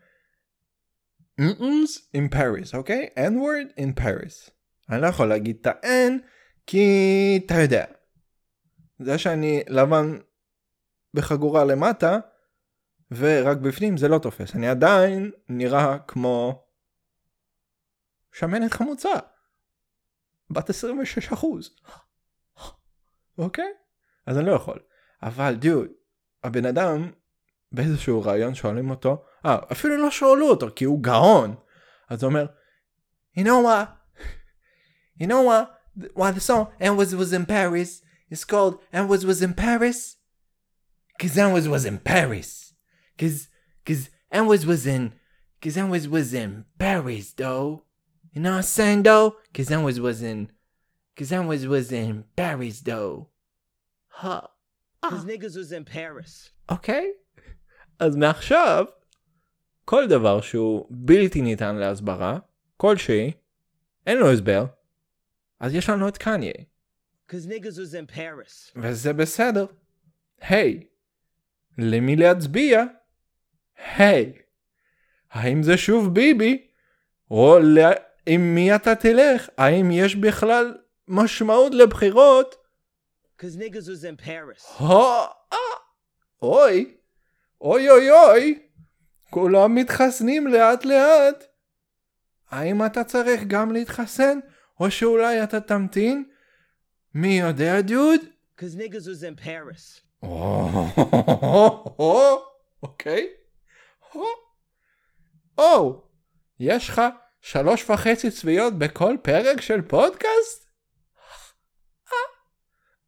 Newtons 1.40 2.16
in 2.16 2.35
Paris, 2.35 2.76
אוקיי? 2.76 3.09
N-word 3.16 3.78
in 3.78 4.00
Paris. 4.00 4.50
אני 4.90 5.02
לא 5.02 5.06
יכול 5.06 5.28
להגיד 5.28 5.56
את 5.61 5.66
ה-N 5.66 6.12
כי 6.66 7.40
אתה 7.47 7.54
יודע. 7.54 7.85
זה 8.99 9.18
שאני 9.18 9.62
לבן 9.68 10.18
בחגורה 11.14 11.64
למטה 11.64 12.18
ורק 13.11 13.56
בפנים 13.56 13.97
זה 13.97 14.09
לא 14.09 14.18
תופס. 14.18 14.54
אני 14.54 14.68
עדיין 14.68 15.30
נראה 15.49 15.99
כמו 15.99 16.64
שמנת 18.32 18.73
חמוצה. 18.73 19.12
בת 20.52 20.71
26 20.71 21.32
אחוז. 21.32 21.71
אוקיי? 23.38 23.73
אז 24.26 24.38
אני 24.38 24.47
לא 24.47 24.52
יכול. 24.52 24.78
אבל 25.23 25.54
דוד, 25.54 25.88
הבן 26.44 26.66
אדם 26.66 27.11
באיזשהו 27.73 28.23
רעיון 28.23 28.54
שואלים 28.54 28.90
אותו, 28.90 29.25
אה, 29.47 29.59
אפילו 29.73 29.97
לא 29.97 30.11
שאלו 30.11 30.50
אותו 30.50 30.66
כי 30.76 30.85
הוא 30.85 31.02
גאון. 31.02 31.54
אז 32.09 32.23
הוא 32.23 32.30
אומר, 32.30 32.47
you 33.37 33.42
know 33.42 33.62
what? 33.64 33.87
You 35.21 35.26
know 35.26 35.42
what? 35.42 35.68
Why 36.14 36.30
the 36.32 36.40
song 36.40 36.66
Anwas 36.80 37.14
was 37.14 37.32
in 37.32 37.44
Paris 37.47 38.02
is 38.30 38.44
called 38.44 38.78
Anwas 38.92 39.25
was 39.25 39.42
in 39.42 39.54
Paris? 39.54 40.16
Cause 41.21 41.37
Anwas 41.37 41.68
was 41.68 41.85
in 41.85 41.99
Paris. 41.99 42.75
Cause, 43.18 43.49
cause 43.87 44.09
Anwas 44.32 44.64
was 44.64 44.87
in, 44.87 45.12
cause 45.61 45.76
Anwas 45.76 46.09
was 46.09 46.32
in 46.32 46.64
Paris 46.78 47.32
though. 47.32 47.85
You 48.33 48.41
know 48.41 48.53
what 48.53 48.57
I'm 48.57 48.62
saying 48.62 49.03
though? 49.03 49.37
Cause 49.55 49.69
that 49.69 49.83
was 49.83 50.01
was 50.01 50.23
in 50.23 50.51
Cause 51.17 51.29
that 51.29 51.45
was 51.47 51.67
was 51.67 51.93
in 51.93 52.25
Paris 52.37 52.81
though. 52.81 53.29
Huh. 54.09 54.47
Cause 55.03 55.25
niggas 55.25 55.57
was 55.57 55.73
in 55.73 55.85
Paris. 55.85 56.51
אוקיי? 56.69 57.12
אז 57.99 58.17
מעכשיו, 58.17 58.85
כל 59.85 60.07
דבר 60.09 60.41
שהוא 60.41 60.87
בלתי 60.91 61.43
ניתן 61.43 61.77
להסברה, 61.77 62.39
כלשהי, 62.77 63.33
אין 64.07 64.19
לו 64.19 64.33
הסבר, 64.33 64.65
אז 65.61 65.75
יש 65.75 65.89
לנו 65.89 66.09
את 66.09 66.19
קניה. 66.19 66.53
Cause 67.29 67.47
niggas 67.47 67.77
was 67.79 67.95
in 67.95 68.17
Paris. 68.17 68.73
וזה 68.77 69.12
בסדר. 69.12 69.67
היי, 70.41 70.87
למי 71.79 72.17
להצביע? 72.17 72.85
היי, 73.97 74.33
האם 75.31 75.62
זה 75.62 75.77
שוב 75.77 76.15
ביבי? 76.15 76.69
או 77.31 77.59
עם 78.26 78.55
מי 78.55 78.75
אתה 78.75 78.95
תלך? 78.95 79.49
האם 79.59 79.91
יש 79.91 80.17
בכלל 80.17 80.79
משמעות 81.09 81.75
לבחירות? 81.75 82.55
Paris. 84.21 84.83
אוי, 86.43 86.97
אוי 87.61 87.91
אוי 87.91 88.11
אוי, 88.11 88.59
כולם 89.31 89.75
מתחסנים 89.75 90.47
לאט 90.47 90.85
לאט. 90.85 91.45
האם 92.50 92.87
אתה 92.87 93.05
צריך 93.05 93.43
גם 93.47 93.73
להתחסן? 93.73 94.38
או 94.81 94.91
שאולי 94.91 95.43
אתה 95.43 95.61
תמתין? 95.61 96.25
מי 97.14 97.38
יודע 97.38 97.81
דוד? 97.81 98.21
Cause 98.59 98.76
niggas 98.76 99.07
was 99.07 99.23
in 99.23 99.45
Paris. 99.45 100.00
אוקיי. 102.83 103.29
או, 105.59 106.02
יש 106.61 106.88
לך 106.88 107.02
שלוש 107.42 107.90
וחצי 107.90 108.30
צביעות 108.30 108.78
בכל 108.78 109.16
פרק 109.22 109.61
של 109.61 109.82
פודקאסט? 109.82 110.70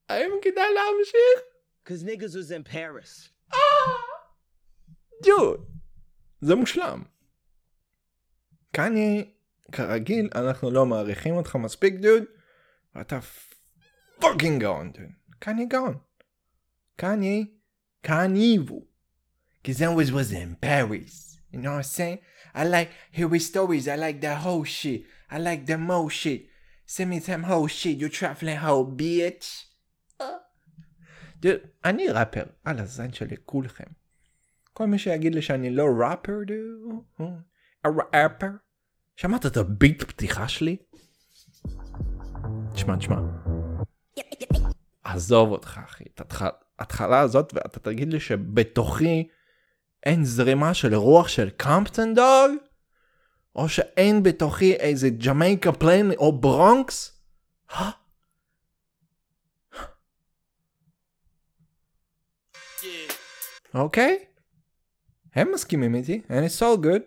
האם 0.08 0.30
כדאי 0.42 0.64
להמשיך? 0.74 1.40
Cause 1.88 2.02
niggas 2.04 2.34
was 2.34 2.50
in 2.50 2.72
Paris. 2.72 3.28
דוד, 5.22 5.66
זה 6.40 6.54
מושלם. 6.54 7.02
קניה, 8.72 9.24
כרגיל, 9.72 10.28
אנחנו 10.34 10.70
לא 10.70 10.86
מעריכים 10.86 11.34
אותך 11.34 11.56
מספיק, 11.56 11.94
דוד, 11.94 12.22
ואתה 12.94 13.18
פאקינג 14.18 14.62
גאון, 14.62 14.92
דוד. 14.92 15.02
קניה 15.38 15.66
גאון. 15.66 15.98
קניה, 16.96 17.44
קניבו. 18.02 18.86
Cause 19.66 19.80
I 19.80 19.88
was 19.88 20.10
was 20.12 20.32
in 20.32 20.56
Paris. 20.60 21.38
You 21.52 21.58
know 21.58 21.70
what 21.70 21.78
I'm 21.78 21.96
saying? 21.98 22.18
I 22.54 22.64
like 22.64 22.90
hearing 23.12 23.40
stories. 23.40 23.88
I 23.88 23.96
like 23.96 24.20
the 24.20 24.34
whole 24.44 24.64
shit. 24.64 25.00
I 25.30 25.38
like 25.38 25.66
the 25.66 25.76
mo 25.76 26.08
shit. 26.08 26.42
Send 26.86 27.10
me 27.10 27.20
some 27.20 27.44
whole 27.50 27.68
shit. 27.68 27.98
You 27.98 28.08
traveling 28.08 28.58
whole 28.58 28.86
bitch. 29.00 29.46
אני 31.84 32.08
ראפר, 32.08 32.44
על 32.64 32.78
הזין 32.78 33.12
שלי 33.12 33.36
כולכם. 33.44 33.84
כל 34.72 34.86
מי 34.86 34.98
שיגיד 34.98 35.34
לי 35.34 35.42
שאני 35.42 35.70
לא 35.70 35.86
ראפר, 35.98 36.32
דוד, 36.46 37.30
ראפר. 38.14 38.46
שמעת 39.16 39.46
את 39.46 39.56
הביט 39.56 40.02
פתיחה 40.02 40.48
שלי? 40.48 40.76
תשמע, 42.74 42.96
תשמע. 42.96 43.16
עזוב 45.04 45.48
אותך, 45.48 45.80
אחי. 45.84 46.04
את 46.04 46.34
ההתחלה 46.78 47.20
הזאת, 47.20 47.54
ואתה 47.54 47.80
תגיד 47.80 48.12
לי 48.12 48.20
שבתוכי 48.20 49.28
אין 50.04 50.24
זרימה 50.24 50.74
של 50.74 50.94
רוח 50.94 51.28
של 51.28 51.50
קמפטון 51.50 52.14
דוג? 52.14 52.50
או 53.56 53.68
שאין 53.68 54.22
בתוכי 54.22 54.74
איזה 54.74 55.10
ג'מייקה 55.10 55.72
פליין 55.72 56.12
או 56.12 56.40
ברונקס? 56.40 57.20
אוקיי? 63.74 64.24
הם 65.34 65.48
מסכימים 65.54 65.94
איתי, 65.94 66.22
and 66.28 66.30
it's 66.30 66.60
all 66.60 66.84
good. 66.84 67.02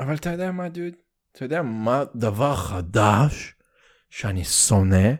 אבל 0.00 0.14
אתה 0.14 0.30
יודע 0.30 0.50
מה, 0.50 0.68
דוד? 0.68 0.94
אתה 1.32 1.44
יודע 1.44 1.62
מה 1.62 2.04
דבר 2.14 2.56
חדש 2.56 3.54
שאני 4.10 4.44
שונא, 4.44 5.12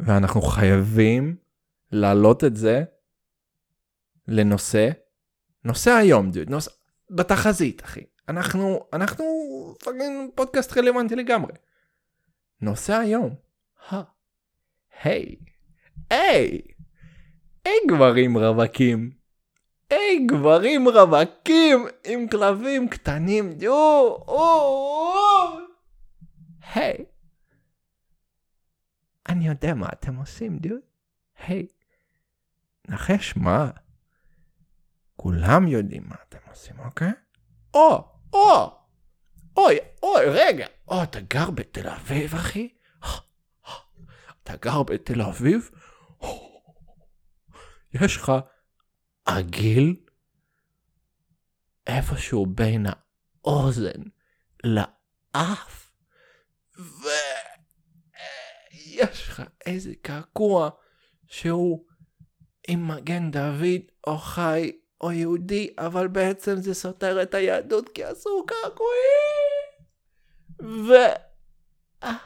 ואנחנו 0.00 0.42
חייבים 0.42 1.36
להעלות 1.92 2.44
את 2.44 2.56
זה 2.56 2.84
לנושא, 4.28 4.88
נושא 5.64 5.90
היום, 5.90 6.30
דוד, 6.30 6.50
נושא, 6.50 6.70
בתחזית, 7.10 7.84
אחי. 7.84 8.04
אנחנו, 8.28 8.86
אנחנו 8.92 9.24
פאקינג 9.84 10.30
פודקאסט 10.34 10.78
רלוונטי 10.78 11.16
לגמרי. 11.16 11.52
נושא 12.60 12.94
היום, 12.94 13.34
היי, 15.02 15.36
היי, 16.10 16.60
היי 17.64 17.78
גברים 17.88 18.38
רווקים. 18.38 19.10
היי 19.90 20.26
גברים 20.26 20.88
רווקים 20.88 21.86
עם 22.04 22.28
כלבים 22.28 22.88
קטנים, 22.88 23.58
או, 23.66 24.26
היי. 26.74 27.04
אני 29.28 29.48
יודע 29.48 29.74
מה 29.74 29.86
אתם 29.92 30.16
עושים, 30.16 30.58
דוד. 30.58 30.78
היי. 31.46 31.66
נחש 32.88 33.36
מה? 33.36 33.70
כולם 35.20 35.68
יודעים 35.68 36.04
מה 36.08 36.16
אתם 36.28 36.38
עושים, 36.48 36.78
אוקיי? 36.78 37.12
או, 37.74 38.08
או, 38.32 38.80
אוי, 39.56 39.78
אוי, 40.02 40.24
רגע. 40.26 40.66
או, 40.88 41.02
אתה 41.02 41.20
גר 41.20 41.50
בתל 41.50 41.88
אביב, 41.88 42.34
אחי? 42.34 42.68
אתה 44.42 44.56
גר 44.56 44.82
בתל 44.82 45.22
אביב? 45.22 45.70
יש 47.92 48.16
לך 48.16 48.32
עגיל 49.24 49.96
איפשהו 51.86 52.46
בין 52.46 52.86
האוזן 52.86 54.02
לאף, 54.64 55.92
ויש 56.78 56.88
לך 59.28 59.42
איזה 59.66 59.92
קעקוע 60.02 60.70
שהוא 61.26 61.84
עם 62.68 62.88
מגן 62.88 63.30
דוד 63.30 63.80
או 64.06 64.18
חי 64.18 64.72
או 65.00 65.12
יהודי, 65.12 65.74
אבל 65.78 66.08
בעצם 66.08 66.56
זה 66.56 66.74
סותר 66.74 67.22
את 67.22 67.34
היהדות 67.34 67.88
כי 67.88 68.12
אסור 68.12 68.46
קעקועים. 68.46 69.78
ו... 70.60 70.92
אה. 72.02 72.16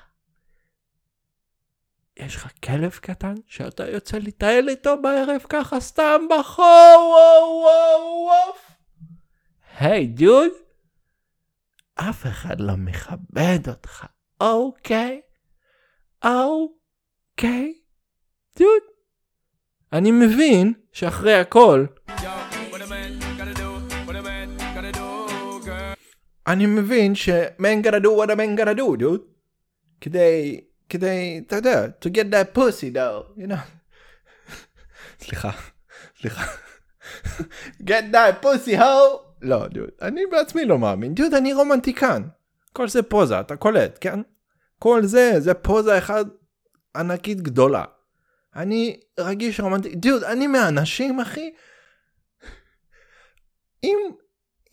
יש 2.16 2.37
לך 2.37 2.48
כלב 2.64 2.90
קטן 2.90 3.35
שאתה 3.46 3.88
יוצא 3.88 4.18
לטייל 4.18 4.68
איתו 4.68 5.02
בערב 5.02 5.42
ככה 5.48 5.80
סתם 5.80 6.20
בחור, 6.30 6.64
וואו 6.98 7.62
וואו 7.62 8.24
וואו. 8.26 8.52
היי 9.78 10.06
דוד, 10.06 10.50
אף 11.94 12.26
אחד 12.26 12.61
לא 12.61 12.76
מכבד 12.76 13.68
אותך, 13.68 14.06
אוקיי? 14.40 15.20
אוקיי? 16.24 17.74
דוד, 18.58 18.82
אני 19.92 20.11
מבין 20.11 20.72
שאחרי 20.92 21.35
הכל, 21.35 21.87
אני 26.46 26.66
מבין 26.66 27.14
ש-man 27.14 27.87
gotta 27.87 28.00
do 28.00 28.09
what 28.09 28.31
a 28.31 28.37
man 28.37 28.57
gotta 28.57 28.74
do, 28.74 29.00
dude. 29.00 29.22
כדי, 30.00 30.61
כדי, 30.88 31.42
אתה 31.46 31.57
יודע, 31.57 31.87
to 32.00 32.09
get 32.09 32.33
that 32.33 32.59
pussy 32.59 32.94
though, 32.94 33.38
you 33.38 33.46
know. 33.46 33.62
סליחה, 35.20 35.50
סליחה. 36.20 36.44
get 37.83 38.12
that 38.12 38.44
pussy 38.44 38.78
hoe. 38.78 39.33
לא, 39.42 39.68
דוד, 39.68 39.88
אני 40.02 40.26
בעצמי 40.26 40.64
לא 40.64 40.78
מאמין. 40.78 41.14
דוד, 41.14 41.35
אני 41.35 41.52
רומנטיקן. 41.52 42.22
כל 42.72 42.88
זה 42.88 43.02
פוזה, 43.02 43.40
אתה 43.40 43.57
קולט, 43.57 43.98
כן? 44.00 44.20
כל 44.78 45.07
זה, 45.07 45.40
זה 45.40 45.55
פוזה 45.55 45.98
אחת 45.98 46.26
ענקית 46.96 47.40
גדולה. 47.40 47.85
אני 48.57 49.00
רגיש 49.20 49.61
רומנטי, 49.61 49.94
דוד, 49.94 50.24
אני 50.24 50.46
מהאנשים, 50.46 51.20
אחי. 51.20 51.52
אם, 53.85 53.98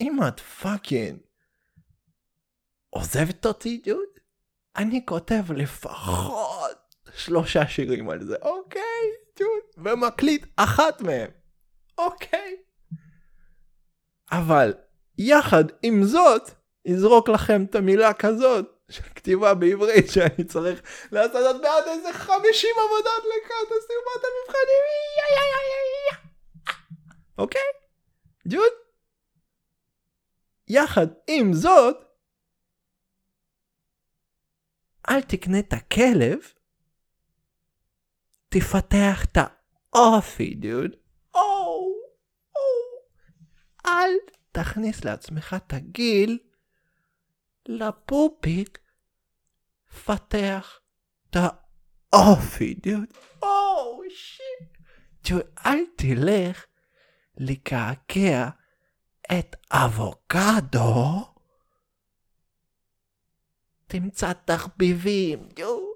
אם 0.01 0.19
את 0.27 0.39
פאקינג 0.39 1.17
עוזבת 2.89 3.45
אותי, 3.45 3.82
דוד, 3.86 4.19
אני 4.75 5.06
כותב 5.06 5.52
לפחות 5.52 6.78
שלושה 7.15 7.67
שירים 7.67 8.10
על 8.10 8.25
זה, 8.25 8.36
אוקיי, 8.41 9.12
דוד, 9.39 9.86
ומקליט 9.86 10.45
אחת 10.56 11.02
מהם, 11.02 11.30
אוקיי. 11.97 12.56
אבל 14.32 14.73
יחד 15.17 15.63
עם 15.84 16.04
זאת, 16.04 16.52
יזרוק 16.86 17.30
לכם 17.30 17.65
את 17.69 17.75
המילה 17.75 18.13
כזאת 18.13 18.65
של 18.89 19.04
כתיבה 19.04 19.54
בעברית 19.54 20.10
שאני 20.12 20.43
צריך 20.47 20.82
לעשות 21.12 21.36
עוד 21.36 21.62
מעט 21.62 21.88
איזה 21.88 22.13
50 22.13 22.69
עבודות 22.86 23.23
לקראת 23.23 23.67
הסיומת 23.67 24.23
המבחנים, 24.25 24.84
אוקיי? 27.38 27.62
דוד? 28.45 28.71
יחד 30.67 31.08
עם 31.28 31.54
זאת, 31.54 32.08
אל 35.09 35.21
תקנה 35.21 35.59
את 35.59 35.73
הכלב, 35.73 36.39
תפתח 38.49 39.25
את 39.25 39.37
האופי, 39.93 40.53
דוד. 40.53 40.91
או, 41.35 41.39
או. 42.55 42.61
אל 43.85 44.11
תכניס 44.51 45.05
לעצמך 45.05 45.55
את 45.57 45.73
הגיל 45.73 46.39
לפופיק, 47.65 48.79
פתח 50.05 50.79
את 51.29 51.37
האופי, 52.13 52.73
דוד. 52.73 53.13
או, 53.43 54.01
שיט. 54.09 54.77
דוד, 55.29 55.41
אל 55.65 55.79
תלך 55.97 56.65
לקעקע 57.37 58.49
את 59.31 59.55
אבוקדו. 59.71 61.38
תמצא 63.89 64.32
תחביבים, 64.45 65.39
יואו. 65.58 65.89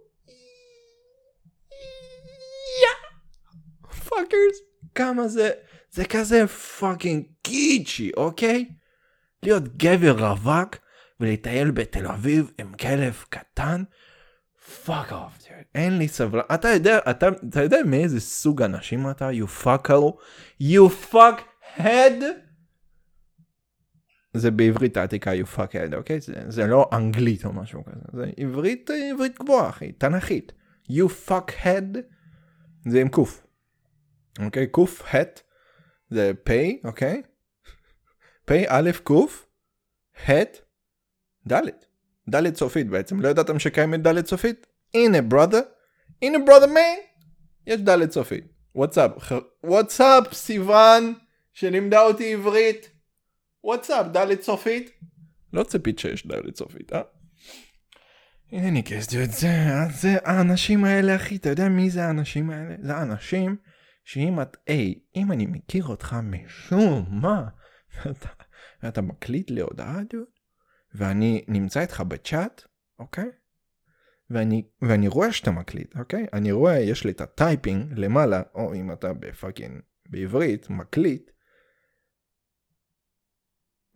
פאקרס. 4.13 4.57
כמה 4.95 5.27
זה, 5.27 5.49
זה 5.91 6.05
כזה 6.05 6.47
פאקינג 6.47 7.23
קיצ'י, 7.41 8.11
אוקיי? 8.17 8.69
להיות 9.43 9.77
גבר 9.77 10.25
רווק 10.27 10.75
ולטייל 11.19 11.71
בתל 11.71 12.07
אביב 12.07 12.51
עם 12.57 12.73
כלב 12.73 13.23
קטן? 13.29 13.83
פאק 14.85 15.11
אוף, 15.13 15.33
אין 15.75 15.97
לי 15.97 16.07
סבלנות. 16.07 16.45
אתה 16.53 16.69
יודע, 16.69 16.99
אתה, 17.09 17.27
אתה 17.49 17.61
יודע 17.61 17.77
מאיזה 17.85 18.19
סוג 18.19 18.61
אנשים 18.61 19.09
אתה? 19.09 19.29
You 19.29 19.63
fucker? 19.65 20.13
You 20.61 21.13
fuck 21.13 21.41
head? 21.77 22.23
זה 24.33 24.51
בעברית 24.51 24.97
העתיקה 24.97 25.31
you 25.31 25.57
fuck 25.57 25.71
head, 25.71 25.95
אוקיי? 25.95 26.19
זה, 26.19 26.33
זה 26.47 26.67
לא 26.67 26.89
אנגלית 26.93 27.45
או 27.45 27.53
משהו 27.53 27.83
כזה. 27.85 28.05
זה 28.13 28.31
עברית, 28.37 28.89
עברית 29.11 29.39
גבוהה, 29.39 29.69
אחי, 29.69 29.91
תנכית. 29.91 30.51
You 30.89 31.29
fuck 31.29 31.51
head 31.63 31.97
זה 32.85 33.01
עם 33.01 33.09
קוף. 33.09 33.43
אוקיי? 34.39 34.67
קוף, 34.67 35.01
הט, 35.15 35.41
זה 36.09 36.31
פ', 36.43 36.51
אוקיי? 36.83 37.21
פ', 38.45 38.51
א', 38.67 38.91
קוף, 39.03 39.47
ה', 40.29 40.43
ד'. 41.47 41.61
ד' 42.29 42.55
סופית 42.55 42.87
בעצם, 42.87 43.19
לא 43.19 43.27
ידעתם 43.27 43.59
שקיימת 43.59 44.07
ד' 44.07 44.25
סופית? 44.25 44.67
הנה 44.93 45.17
brother, 45.31 45.63
הנה 46.21 46.37
brother 46.37 46.67
man, 46.67 47.19
יש 47.67 47.81
ד' 47.81 48.11
סופית. 48.11 48.43
וואטסאפ, 48.75 49.11
וואטסאפ 49.63 50.33
סיוון 50.33 51.13
שלימדה 51.53 52.01
אותי 52.01 52.33
עברית. 52.33 52.92
וואטסאפ, 53.63 54.05
ד' 54.17 54.41
סופית? 54.41 54.91
לא 55.53 55.63
ציפית 55.63 55.99
שיש 55.99 56.27
ד' 56.27 56.55
סופית, 56.55 56.93
אה? 56.93 57.01
הנה 58.51 58.69
ניקס, 58.69 59.07
dude, 59.07 59.31
זה, 59.31 59.49
זה 59.91 60.17
האנשים 60.23 60.85
האלה, 60.85 61.15
אחי, 61.15 61.35
אתה 61.35 61.49
יודע 61.49 61.69
מי 61.69 61.89
זה 61.89 62.03
האנשים 62.05 62.49
האלה? 62.49 62.75
זה 62.81 62.95
האנשים 62.95 63.55
שאם 64.03 64.41
את, 64.41 64.57
היי, 64.67 64.99
אם 65.15 65.31
אני 65.31 65.45
מכיר 65.45 65.85
אותך 65.85 66.15
משום 66.23 67.05
מה, 67.21 67.47
ואתה, 68.05 68.29
ואתה 68.83 69.01
מקליט 69.01 69.51
לי 69.51 69.61
הודעה, 69.61 69.99
dude, 69.99 70.39
ואני 70.95 71.45
נמצא 71.47 71.81
איתך 71.81 72.01
בצ'אט, 72.01 72.61
אוקיי? 72.99 73.29
ואני, 74.29 74.63
ואני 74.81 75.07
רואה 75.07 75.31
שאתה 75.31 75.51
מקליט, 75.51 75.95
אוקיי? 75.95 76.25
אני 76.33 76.51
רואה, 76.51 76.79
יש 76.79 77.05
לי 77.05 77.11
את 77.11 77.21
ה 77.21 77.31
typing 77.31 77.93
למעלה, 77.95 78.41
או 78.55 78.73
אם 78.75 78.91
אתה 78.91 79.13
ב 79.13 79.21
fucking, 79.21 79.81
בעברית, 80.09 80.69
מקליט, 80.69 81.31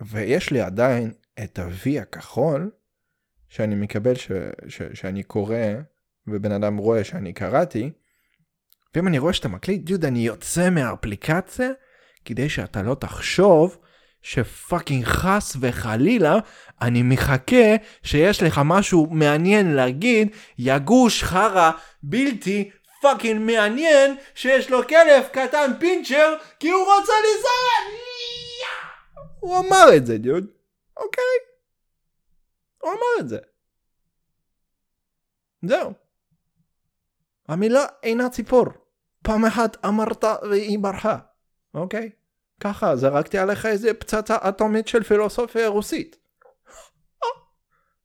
ויש 0.01 0.51
לי 0.51 0.61
עדיין 0.61 1.11
את 1.43 1.59
ה-V 1.59 2.01
הכחול, 2.01 2.71
שאני 3.49 3.75
מקבל 3.75 4.15
ש, 4.15 4.31
ש, 4.67 4.81
שאני 4.93 5.23
קורא, 5.23 5.55
ובן 6.27 6.51
אדם 6.51 6.77
רואה 6.77 7.03
שאני 7.03 7.33
קראתי, 7.33 7.91
ואם 8.95 9.07
אני 9.07 9.19
רואה 9.19 9.33
שאתה 9.33 9.47
מקליט, 9.47 9.81
דוד, 9.81 10.05
אני 10.05 10.19
יוצא 10.19 10.69
מהאפליקציה, 10.69 11.69
כדי 12.25 12.49
שאתה 12.49 12.81
לא 12.81 12.95
תחשוב 12.95 13.77
ש 14.21 14.40
fucking 14.40 15.05
חס 15.05 15.57
וחלילה, 15.59 16.35
אני 16.81 17.01
מחכה 17.03 17.75
שיש 18.03 18.43
לך 18.43 18.61
משהו 18.65 19.07
מעניין 19.11 19.75
להגיד, 19.75 20.29
יא 20.57 20.79
גוש 20.79 21.23
חרא 21.23 21.71
בלתי 22.03 22.69
fucking 23.01 23.41
מעניין, 23.41 24.15
שיש 24.35 24.69
לו 24.69 24.87
כלב 24.87 25.23
קטן 25.31 25.71
פינצ'ר, 25.79 26.35
כי 26.59 26.69
הוא 26.69 26.85
רוצה 26.85 27.13
לזיין! 27.19 28.46
הוא 29.39 29.57
אמר 29.57 29.97
את 29.97 30.05
זה, 30.05 30.17
דוד. 30.17 30.45
אוקיי. 30.97 31.23
הוא 32.81 32.91
אמר 32.91 33.19
את 33.19 33.29
זה. 33.29 33.37
זהו. 35.65 35.93
המילה 37.47 37.85
אינה 38.03 38.29
ציפור. 38.29 38.65
פעם 39.23 39.45
אחת 39.45 39.85
אמרת 39.85 40.23
והיא 40.23 40.79
ברחה. 40.79 41.17
אוקיי? 41.73 42.09
ככה 42.59 42.95
זרקתי 42.95 43.37
עליך 43.37 43.65
איזה 43.65 43.93
פצצה 43.93 44.35
אטומית 44.49 44.87
של 44.87 45.03
פילוסופיה 45.03 45.67
רוסית. 45.67 46.17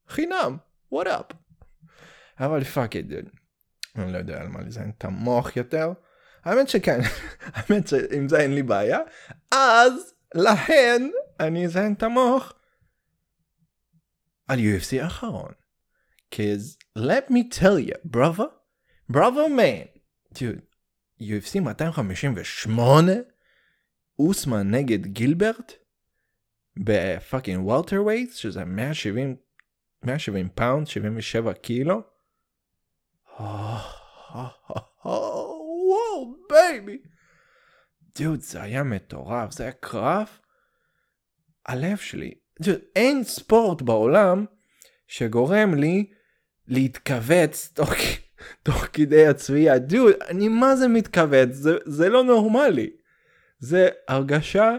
חינם, 0.08 0.56
what 0.94 1.06
up. 1.06 1.34
אבל 2.40 2.64
fuck 2.64 2.96
it, 2.96 3.08
dude. 3.08 3.28
אני 3.96 4.12
לא 4.12 4.18
יודע 4.18 4.40
על 4.40 4.48
מה 4.48 4.60
לזיין 4.60 4.92
את 4.98 5.04
המוח 5.04 5.56
יותר. 5.56 5.92
האמת 6.44 6.68
שכן, 6.68 7.00
האמת 7.54 7.88
שעם 7.88 8.28
זה 8.28 8.40
אין 8.40 8.54
לי 8.54 8.62
בעיה. 8.62 9.00
אז 9.50 10.14
לכן 10.34 11.02
אני 11.46 11.64
אזיין 11.66 11.92
את 11.92 12.02
המוח 12.02 12.52
על 14.48 14.58
UFC 14.58 15.02
האחרון. 15.02 15.52
Cause 16.34 16.76
let 16.98 17.30
me 17.30 17.58
tell 17.60 17.78
you, 17.78 17.94
brother, 18.16 18.48
brother 19.12 19.48
man, 19.48 19.88
dude, 20.34 20.62
UFC 21.20 21.60
258, 21.60 23.12
אוסמן 24.18 24.70
נגד 24.70 25.06
גילברט, 25.06 25.72
ב 26.76 27.66
fucking 27.66 28.02
welterweights, 28.02 28.34
שזה 28.34 28.64
170, 28.64 29.36
170 30.02 30.48
פאונד, 30.48 30.86
77 30.86 31.52
קילו. 31.52 32.02
וואו, 35.04 36.36
baby. 36.50 36.98
דוד, 38.18 38.40
זה 38.40 38.62
היה 38.62 38.82
מטורף, 38.82 39.52
זה 39.52 39.62
היה 39.62 39.72
קרב. 39.72 40.28
הלב 41.66 41.96
שלי, 41.96 42.34
אין 42.96 43.24
ספורט 43.24 43.82
בעולם 43.82 44.44
שגורם 45.06 45.74
לי 45.74 46.10
להתכווץ 46.68 47.72
תוך, 47.74 47.90
תוך 48.64 48.86
כדי 48.92 49.26
הצביעה. 49.26 49.78
דוד, 49.78 50.12
אני 50.28 50.48
מה 50.48 50.76
זה 50.76 50.88
מתכווץ? 50.88 51.48
זה, 51.52 51.76
זה 51.84 52.08
לא 52.08 52.24
נורמלי. 52.24 52.90
זה 53.58 53.88
הרגשה, 54.08 54.76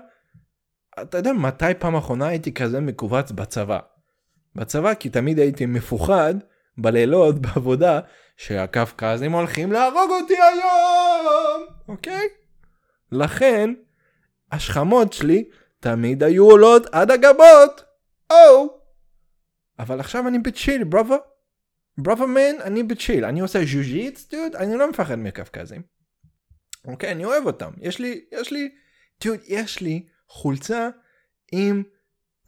אתה 1.02 1.18
יודע 1.18 1.34
מתי 1.34 1.74
פעם 1.80 1.96
אחרונה 1.96 2.28
הייתי 2.28 2.54
כזה 2.54 2.80
מכווץ 2.80 3.32
בצבא? 3.32 3.80
בצבא 4.56 4.94
כי 4.94 5.10
תמיד 5.10 5.40
הייתי 5.40 5.66
מפוחד 5.66 6.34
בלילות 6.78 7.40
בעבודה 7.46 8.00
שהקווקזים 8.38 9.32
הולכים 9.32 9.72
להרוג 9.72 10.12
אותי 10.22 10.34
היום, 10.34 11.66
אוקיי? 11.88 12.28
לכן 13.12 13.74
השכמות 14.52 15.14
שלי 15.14 15.44
תמיד 15.84 16.24
היו 16.24 16.46
עולות 16.46 16.86
עד 16.92 17.12
הגבות, 17.12 17.84
או. 18.32 18.80
אבל 19.80 20.00
עכשיו 20.00 20.28
אני 20.28 20.40
בצ'יל, 20.40 20.84
ברובה. 20.84 21.16
ברובה 21.98 22.26
מן, 22.26 22.62
אני 22.62 22.84
בצ'יל. 22.84 23.26
אני 23.26 23.40
עושה 23.40 23.60
ז'וז'יץ, 23.60 24.28
דוד, 24.32 24.56
אני 24.56 24.76
לא 24.76 24.90
מפחד 24.90 25.16
מקווקזים. 25.16 25.82
אוקיי, 26.86 27.12
אני 27.12 27.26
אוהב 27.26 27.46
אותם. 27.46 27.72
יש 27.82 28.00
לי, 28.00 28.26
יש 28.32 28.52
לי, 28.52 28.70
דוד, 29.24 29.40
יש 29.48 29.82
לי 29.82 30.06
חולצה 30.28 30.90
עם 31.52 31.84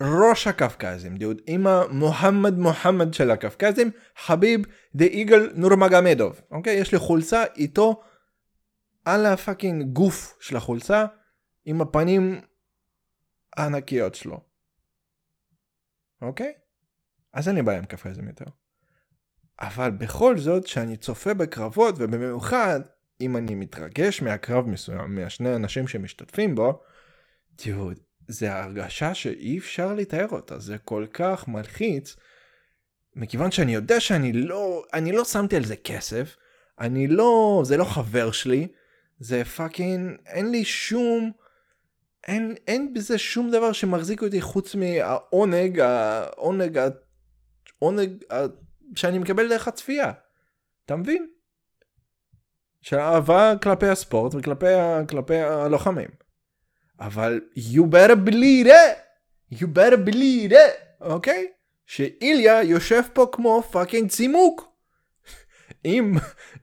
ראש 0.01 0.47
הקווקזים, 0.47 1.17
דוד, 1.17 1.41
עם 1.47 1.67
המוחמד 1.67 2.57
מוחמד 2.57 3.13
של 3.13 3.31
הקווקזים, 3.31 3.91
חביב 4.17 4.65
דה 4.95 5.05
איגל 5.05 5.51
נורמגמדוב. 5.55 6.41
אוקיי, 6.51 6.75
יש 6.75 6.91
לי 6.91 6.99
חולצה 6.99 7.43
איתו 7.55 8.01
על 9.05 9.25
הפאקינג 9.25 9.93
גוף 9.93 10.37
של 10.39 10.55
החולצה, 10.55 11.05
עם 11.65 11.81
הפנים 11.81 12.41
הענקיות 13.57 14.15
שלו. 14.15 14.41
אוקיי? 16.21 16.53
אז 17.33 17.47
אין 17.47 17.55
לי 17.55 17.61
בעיה 17.61 17.77
עם 17.77 17.85
קפריזם 17.85 18.27
יותר. 18.27 18.45
אבל 19.59 19.91
בכל 19.91 20.37
זאת, 20.37 20.67
שאני 20.67 20.97
צופה 20.97 21.33
בקרבות, 21.33 21.95
ובמיוחד 21.97 22.79
אם 23.21 23.37
אני 23.37 23.55
מתרגש 23.55 24.21
מהקרב 24.21 24.67
מסוים, 24.67 25.15
מהשני 25.15 25.55
אנשים 25.55 25.87
שמשתתפים 25.87 26.55
בו, 26.55 26.83
תראו, 27.55 27.89
זה 28.27 28.55
הרגשה 28.55 29.13
שאי 29.13 29.57
אפשר 29.57 29.93
לתאר 29.93 30.27
אותה, 30.31 30.59
זה 30.59 30.77
כל 30.77 31.05
כך 31.13 31.47
מלחיץ, 31.47 32.15
מכיוון 33.15 33.51
שאני 33.51 33.73
יודע 33.73 33.99
שאני 33.99 34.33
לא, 34.33 34.83
אני 34.93 35.11
לא 35.11 35.25
שמתי 35.25 35.55
על 35.55 35.65
זה 35.65 35.75
כסף, 35.75 36.35
אני 36.79 37.07
לא, 37.07 37.61
זה 37.65 37.77
לא 37.77 37.83
חבר 37.83 38.31
שלי, 38.31 38.67
זה 39.19 39.45
פאקינג, 39.45 40.17
אין 40.25 40.51
לי 40.51 40.65
שום, 40.65 41.31
אין, 42.25 42.55
אין 42.67 42.93
בזה 42.93 43.17
שום 43.17 43.51
דבר 43.51 43.71
שמחזיק 43.71 44.23
אותי 44.23 44.41
חוץ 44.41 44.75
מהעונג, 44.75 45.79
העונג, 45.79 46.79
העונג 47.81 48.23
שאני 48.95 49.19
מקבל 49.19 49.49
דרך 49.49 49.67
הצפייה. 49.67 50.11
אתה 50.85 50.95
מבין? 50.95 51.27
של 52.81 52.99
אהבה 52.99 53.53
כלפי 53.63 53.87
הספורט 53.87 54.35
וכלפי 54.35 54.65
כלפי 55.09 55.37
הלוחמים. 55.37 56.09
אבל 56.99 57.41
you 57.57 57.81
better 57.81 58.29
believe 58.29 58.67
it, 58.67 59.55
you 59.55 59.65
better 59.65 60.09
believe 60.09 60.51
it, 60.51 61.01
אוקיי? 61.01 61.47
Okay? 61.47 61.55
שאיליה 61.85 62.63
יושב 62.63 63.01
פה 63.13 63.27
כמו 63.31 63.63
fucking 63.71 64.09
צימוק. 64.09 64.71
אם, 65.85 66.13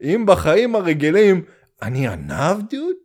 אם 0.03 0.25
בחיים 0.27 0.75
הרגילים 0.77 1.45
אני 1.83 2.09
ענב, 2.09 2.61
dude? 2.71 2.97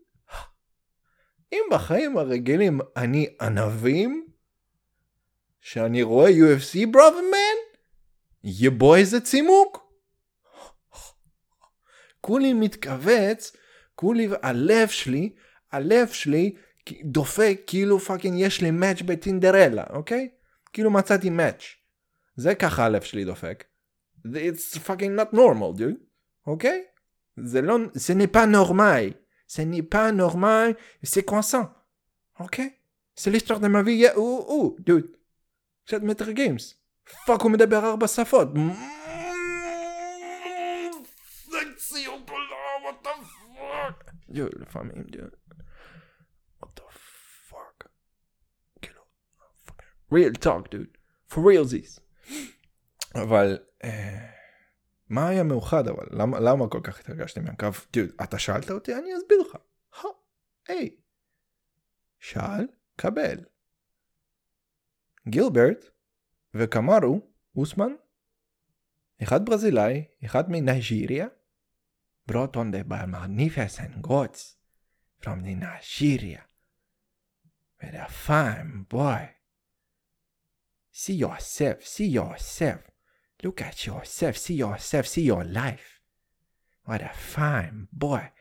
אם 1.53 1.61
בחיים 1.71 2.17
הרגילים 2.17 2.79
אני 2.95 3.27
ענבים, 3.41 4.27
שאני 5.61 6.03
רואה 6.03 6.29
UFC 6.29 6.75
man, 7.33 7.77
יבוא 8.43 8.95
איזה 8.95 9.21
צימוק. 9.21 9.87
כולי 12.21 12.53
מתכווץ, 12.53 13.55
כולי, 13.95 14.27
הלב 14.41 14.87
שלי, 14.87 15.35
הלב 15.71 16.07
שלי 16.07 16.55
דופק 17.03 17.61
כאילו 17.67 17.99
fucking 17.99 18.39
יש 18.39 18.61
לי 18.61 18.71
match 18.71 19.01
ב 19.01 19.08
Tinderella, 19.08 19.83
אוקיי? 19.89 20.29
כאילו 20.73 20.91
מצאתי 20.91 21.29
match. 21.29 21.63
זה 22.35 22.55
ככה 22.55 22.85
הלב 22.85 23.01
שלי 23.01 23.25
דופק. 23.25 23.63
It's 24.25 24.77
fucking 24.87 25.19
not 25.19 25.35
normal, 25.35 25.79
dude, 25.79 26.03
אוקיי? 26.47 26.83
זה 27.43 27.61
לא, 27.61 27.77
זה 27.93 28.13
n'est 28.13 28.35
pas 28.35 28.45
normal. 29.47 29.55
זה 29.55 29.63
n'est 29.65 29.83
pas 29.83 30.11
normal, 30.11 30.75
c'est 31.03 31.25
croissant. 31.25 31.67
אוקיי? 32.39 32.69
זה 33.15 33.31
l'histoire 33.31 33.59
de 33.59 33.67
ma 33.67 33.83
vie, 33.83 34.15
או, 34.15 34.37
או, 34.47 34.75
דוד. 34.79 35.05
קצת 35.85 36.01
מתרגמס. 36.01 36.75
fuck 37.25 37.41
הוא 37.41 37.51
מדבר 37.51 37.85
ארבע 37.85 38.07
שפות. 38.07 38.47
דוד, 44.29 44.51
לפעמים, 44.59 45.03
דוד. 45.03 45.29
what 46.63 46.67
the 46.75 46.83
fuck. 47.49 47.87
כאילו, 48.81 49.01
real 50.11 50.37
talk, 50.43 50.69
dude. 50.69 50.97
for 51.31 51.39
realsies. 51.39 51.99
אבל 53.15 53.59
אה, 53.83 54.36
מה 55.09 55.27
היה 55.27 55.43
מאוחד 55.43 55.87
אבל? 55.87 56.05
למה, 56.11 56.39
למה 56.39 56.67
כל 56.69 56.79
כך 56.83 56.99
התרגשתי 56.99 57.39
מהקו? 57.39 57.67
תראו, 57.91 58.07
אתה 58.23 58.39
שאלת 58.39 58.69
אותי, 58.69 58.95
אני 58.95 59.17
אסביר 59.17 59.41
לך. 59.41 59.57
היי. 60.67 60.95
שאל, 62.19 62.67
קבל. 62.95 63.37
גילברט 65.27 65.85
וקמרו, 66.53 67.21
אוסמן, 67.55 67.91
אחד 69.23 69.45
ברזילאי, 69.45 70.03
אחד 70.25 70.49
the 72.71 72.83
magnificent 72.83 74.01
gods 74.01 74.57
from 75.21 75.43
the 75.43 75.55
Nigeria 75.55 76.43
with 77.81 77.95
a 77.95 78.07
fine 78.09 78.85
boy. 78.89 79.29
See 80.91 81.13
yourself, 81.13 81.85
see 81.85 82.07
yourself. 82.07 82.81
Look 83.43 83.61
at 83.61 83.85
yourself, 83.85 84.35
see 84.37 84.55
yourself, 84.55 85.05
see 85.05 85.25
your 85.31 85.43
life. 85.43 86.01
What 86.87 87.01
a 87.01 87.13
fine 87.35 87.87
boy 87.93 88.31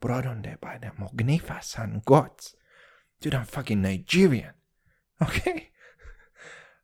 brought 0.00 0.26
on 0.26 0.42
there 0.42 0.58
by 0.60 0.78
the 0.82 0.90
magnificent 0.98 2.04
gods 2.04 2.54
to 3.20 3.30
the 3.30 3.42
fucking 3.44 3.82
Nigerian. 3.82 4.54
אוקיי? 5.20 5.52
Okay? 5.54 5.60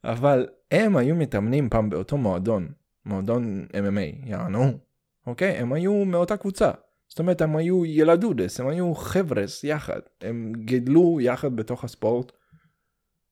אבל 0.04 0.48
הם 0.70 0.96
היו 0.96 1.16
מתאמנים 1.16 1.68
פעם 1.68 1.90
באותו 1.90 2.16
מועדון, 2.16 2.72
מועדון 3.06 3.66
MMA, 3.72 4.28
יענו, 4.28 4.78
אוקיי? 5.26 5.52
הם 5.52 5.72
היו 5.72 6.04
מאותה 6.04 6.36
קבוצה. 6.36 6.70
זאת 7.08 7.18
אומרת, 7.18 7.40
הם 7.40 7.56
היו 7.56 7.86
ילדודס, 7.86 8.60
הם 8.60 8.68
היו 8.68 8.94
חבר'ס 8.94 9.64
יחד. 9.64 10.00
הם 10.20 10.52
גדלו 10.64 11.20
יחד 11.20 11.56
בתוך 11.56 11.84
הספורט, 11.84 12.32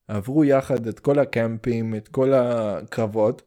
עברו 0.08 0.44
יחד 0.44 0.86
את 0.86 1.00
כל 1.00 1.18
הקמפים, 1.18 1.94
את 1.94 2.08
כל 2.08 2.32
הקרבות, 2.32 3.42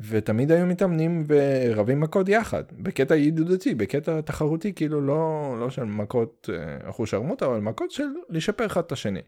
ותמיד 0.00 0.52
היו 0.52 0.66
מתאמנים 0.66 1.24
ורבים 1.28 2.00
מכות 2.00 2.28
יחד, 2.28 2.62
בקטע 2.72 3.16
ידידותי, 3.16 3.74
בקטע 3.74 4.20
תחרותי, 4.20 4.72
כאילו 4.72 5.00
לא, 5.00 5.56
לא 5.60 5.70
של 5.70 5.84
מכות 5.84 6.50
אה, 6.52 6.90
אחושרמוט, 6.90 7.42
אבל 7.42 7.58
מכות 7.58 7.90
של 7.90 8.06
לשפר 8.28 8.66
אחד 8.66 8.80
את 8.80 8.92
השני. 8.92 9.22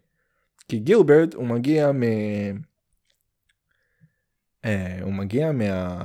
כי 0.69 0.79
גילברד 0.79 1.35
הוא 1.35 1.47
מגיע 1.47 1.93
מ... 1.93 2.03
Uh, 4.67 4.69
הוא 5.03 5.13
מגיע 5.13 5.53
מה, 5.53 6.03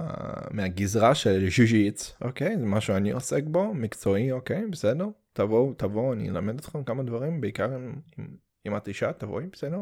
מהגזרה 0.52 1.15
של 1.15 1.47
ז'וז'יץ, 1.50 2.17
אוקיי? 2.21 2.58
זה 2.58 2.65
משהו 2.65 2.93
שאני 2.93 3.12
עוסק 3.12 3.43
בו, 3.43 3.74
מקצועי, 3.74 4.32
אוקיי, 4.32 4.67
בסדר? 4.71 5.08
תבואו, 5.34 5.74
תבואו, 5.74 6.13
אני 6.13 6.30
אלמד 6.30 6.60
אתכם 6.60 6.84
כמה 6.84 7.04
דברים, 7.04 7.41
בעיקר 7.41 7.76
אם, 7.76 7.93
אם 8.67 8.78
את 8.78 8.88
אישה, 8.88 9.13
תבואי, 9.13 9.45
בסדר? 9.52 9.80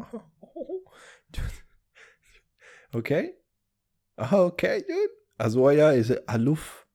אוקיי? 2.94 3.32
אוקיי, 4.32 4.82
דוד. 4.88 5.10
אז 5.40 5.56
הוא 5.56 5.70
היה 5.70 5.92
איזה 5.92 6.16
אלוף, 6.30 6.86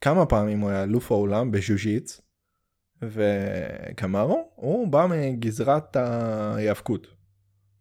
כמה 0.00 0.26
פעמים 0.26 0.60
הוא 0.60 0.70
היה 0.70 0.82
אלוף 0.82 1.12
העולם 1.12 1.50
בז'וז'יץ, 1.50 2.20
וקמרו, 3.02 4.52
הוא 4.54 4.88
בא 4.88 5.06
מגזרת 5.10 5.96
ההיאבקות, 5.96 7.06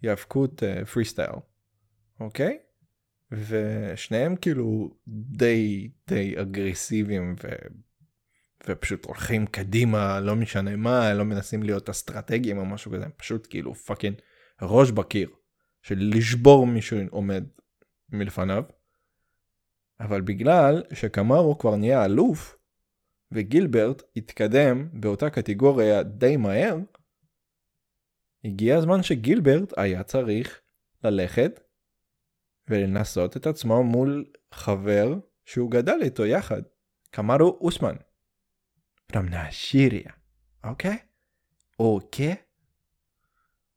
היאבקות 0.01 0.63
פרי 0.93 1.05
סטייל, 1.05 1.35
אוקיי? 2.19 2.57
ושניהם 3.31 4.35
כאילו 4.35 4.97
די 5.07 5.89
די 6.07 6.41
אגרסיביים 6.41 7.35
ו... 7.43 7.47
ופשוט 8.67 9.05
הולכים 9.05 9.45
קדימה 9.45 10.19
לא 10.19 10.35
משנה 10.35 10.75
מה 10.75 11.13
לא 11.13 11.25
מנסים 11.25 11.63
להיות 11.63 11.89
אסטרטגיים 11.89 12.57
או 12.57 12.65
משהו 12.65 12.91
כזה 12.91 13.05
פשוט 13.17 13.47
כאילו 13.49 13.75
fucking 13.75 14.15
ראש 14.61 14.91
בקיר 14.91 15.29
של 15.81 16.11
לשבור 16.13 16.67
מישהו 16.67 16.97
עומד 17.09 17.43
מלפניו. 18.09 18.63
אבל 19.99 20.21
בגלל 20.21 20.83
שקמרו 20.93 21.57
כבר 21.57 21.75
נהיה 21.75 22.05
אלוף 22.05 22.57
וגילברט 23.31 24.01
התקדם 24.15 24.89
באותה 24.93 25.29
קטגוריה 25.29 26.03
די 26.03 26.37
מהר, 26.37 26.77
הגיע 28.43 28.77
הזמן 28.77 29.03
שגילברט 29.03 29.77
היה 29.77 30.03
צריך 30.03 30.61
ללכת 31.03 31.59
ולנסות 32.67 33.37
את 33.37 33.47
עצמו 33.47 33.83
מול 33.83 34.25
חבר 34.51 35.15
שהוא 35.45 35.71
גדל 35.71 35.97
איתו 36.01 36.25
יחד, 36.25 36.61
קמרו 37.11 37.57
אוסמן. 37.61 37.95
from 39.11 39.29
Nigeria, 39.31 40.11
אוקיי? 40.63 40.97
אוקיי? 41.79 42.35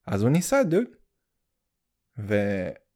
אז 0.06 0.22
הוא 0.22 0.30
ניסה 0.30 0.62
דוד. 0.64 0.84
ו... 2.18 2.34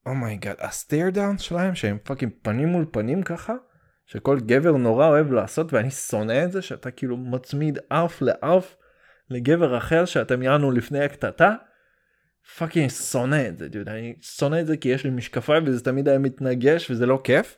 oh 0.07 0.20
my 0.20 0.34
God, 0.34 0.61
oh 0.61 0.65
ה 0.65 0.72
stare 0.72 1.11
down 1.11 1.38
שלהם 1.38 1.75
שהם 1.75 1.99
fucking 2.03 2.33
פנים 2.43 2.69
מול 2.69 2.87
פנים 2.91 3.23
ככה, 3.23 3.55
שכל 4.07 4.41
גבר 4.41 4.73
נורא 4.73 5.09
אוהב 5.09 5.33
לעשות 5.33 5.73
ואני 5.73 5.91
שונא 5.91 6.45
את 6.45 6.53
זה 6.53 6.62
שאתה 6.62 6.91
כאילו 6.91 7.17
מצמיד 7.17 7.79
אף 7.88 8.23
לאף 8.23 8.77
לגבר 9.31 9.79
אחר 9.79 10.05
שאתם 10.05 10.43
יענו 10.43 10.71
לפני 10.71 11.05
הקטטה. 11.05 11.55
fucking 12.59 12.91
שונא 12.91 13.49
את 13.49 13.59
זה, 13.59 13.69
דוד, 13.69 13.88
אני 13.88 14.15
שונא 14.21 14.61
את 14.61 14.67
זה 14.67 14.77
כי 14.77 14.88
יש 14.88 15.05
לי 15.05 15.11
משקפיים 15.11 15.65
וזה 15.67 15.85
תמיד 15.85 16.09
היה 16.09 16.19
מתנגש 16.19 16.91
וזה 16.91 17.07
לא 17.07 17.21
כיף. 17.25 17.57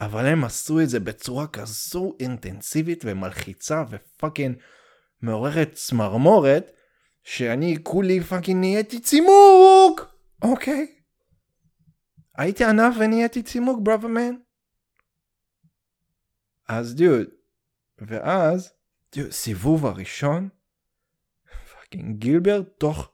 אבל 0.00 0.26
הם 0.26 0.44
עשו 0.44 0.80
את 0.80 0.88
זה 0.88 1.00
בצורה 1.00 1.46
כזו 1.46 2.16
אינטנסיבית 2.20 3.04
ומלחיצה 3.06 3.84
ו 3.90 3.98
fucking 3.98 4.56
מעוררת 5.22 5.72
צמרמורת, 5.72 6.70
שאני 7.22 7.76
כולי 7.82 8.20
fucking 8.20 8.60
נהייתי 8.60 9.00
צימוק! 9.00 10.14
אוקיי. 10.42 10.86
הייתי 12.36 12.64
ענב 12.64 12.94
ונהייתי 12.98 13.42
צימוק 13.42 13.80
brother 13.82 14.08
man. 14.08 14.34
אז 16.68 16.94
דוד, 16.94 17.26
ואז, 17.98 18.72
דוד, 19.16 19.30
סיבוב 19.30 19.86
הראשון, 19.86 20.48
fucking 21.72 22.18
גילברט 22.18 22.66
תוך 22.78 23.10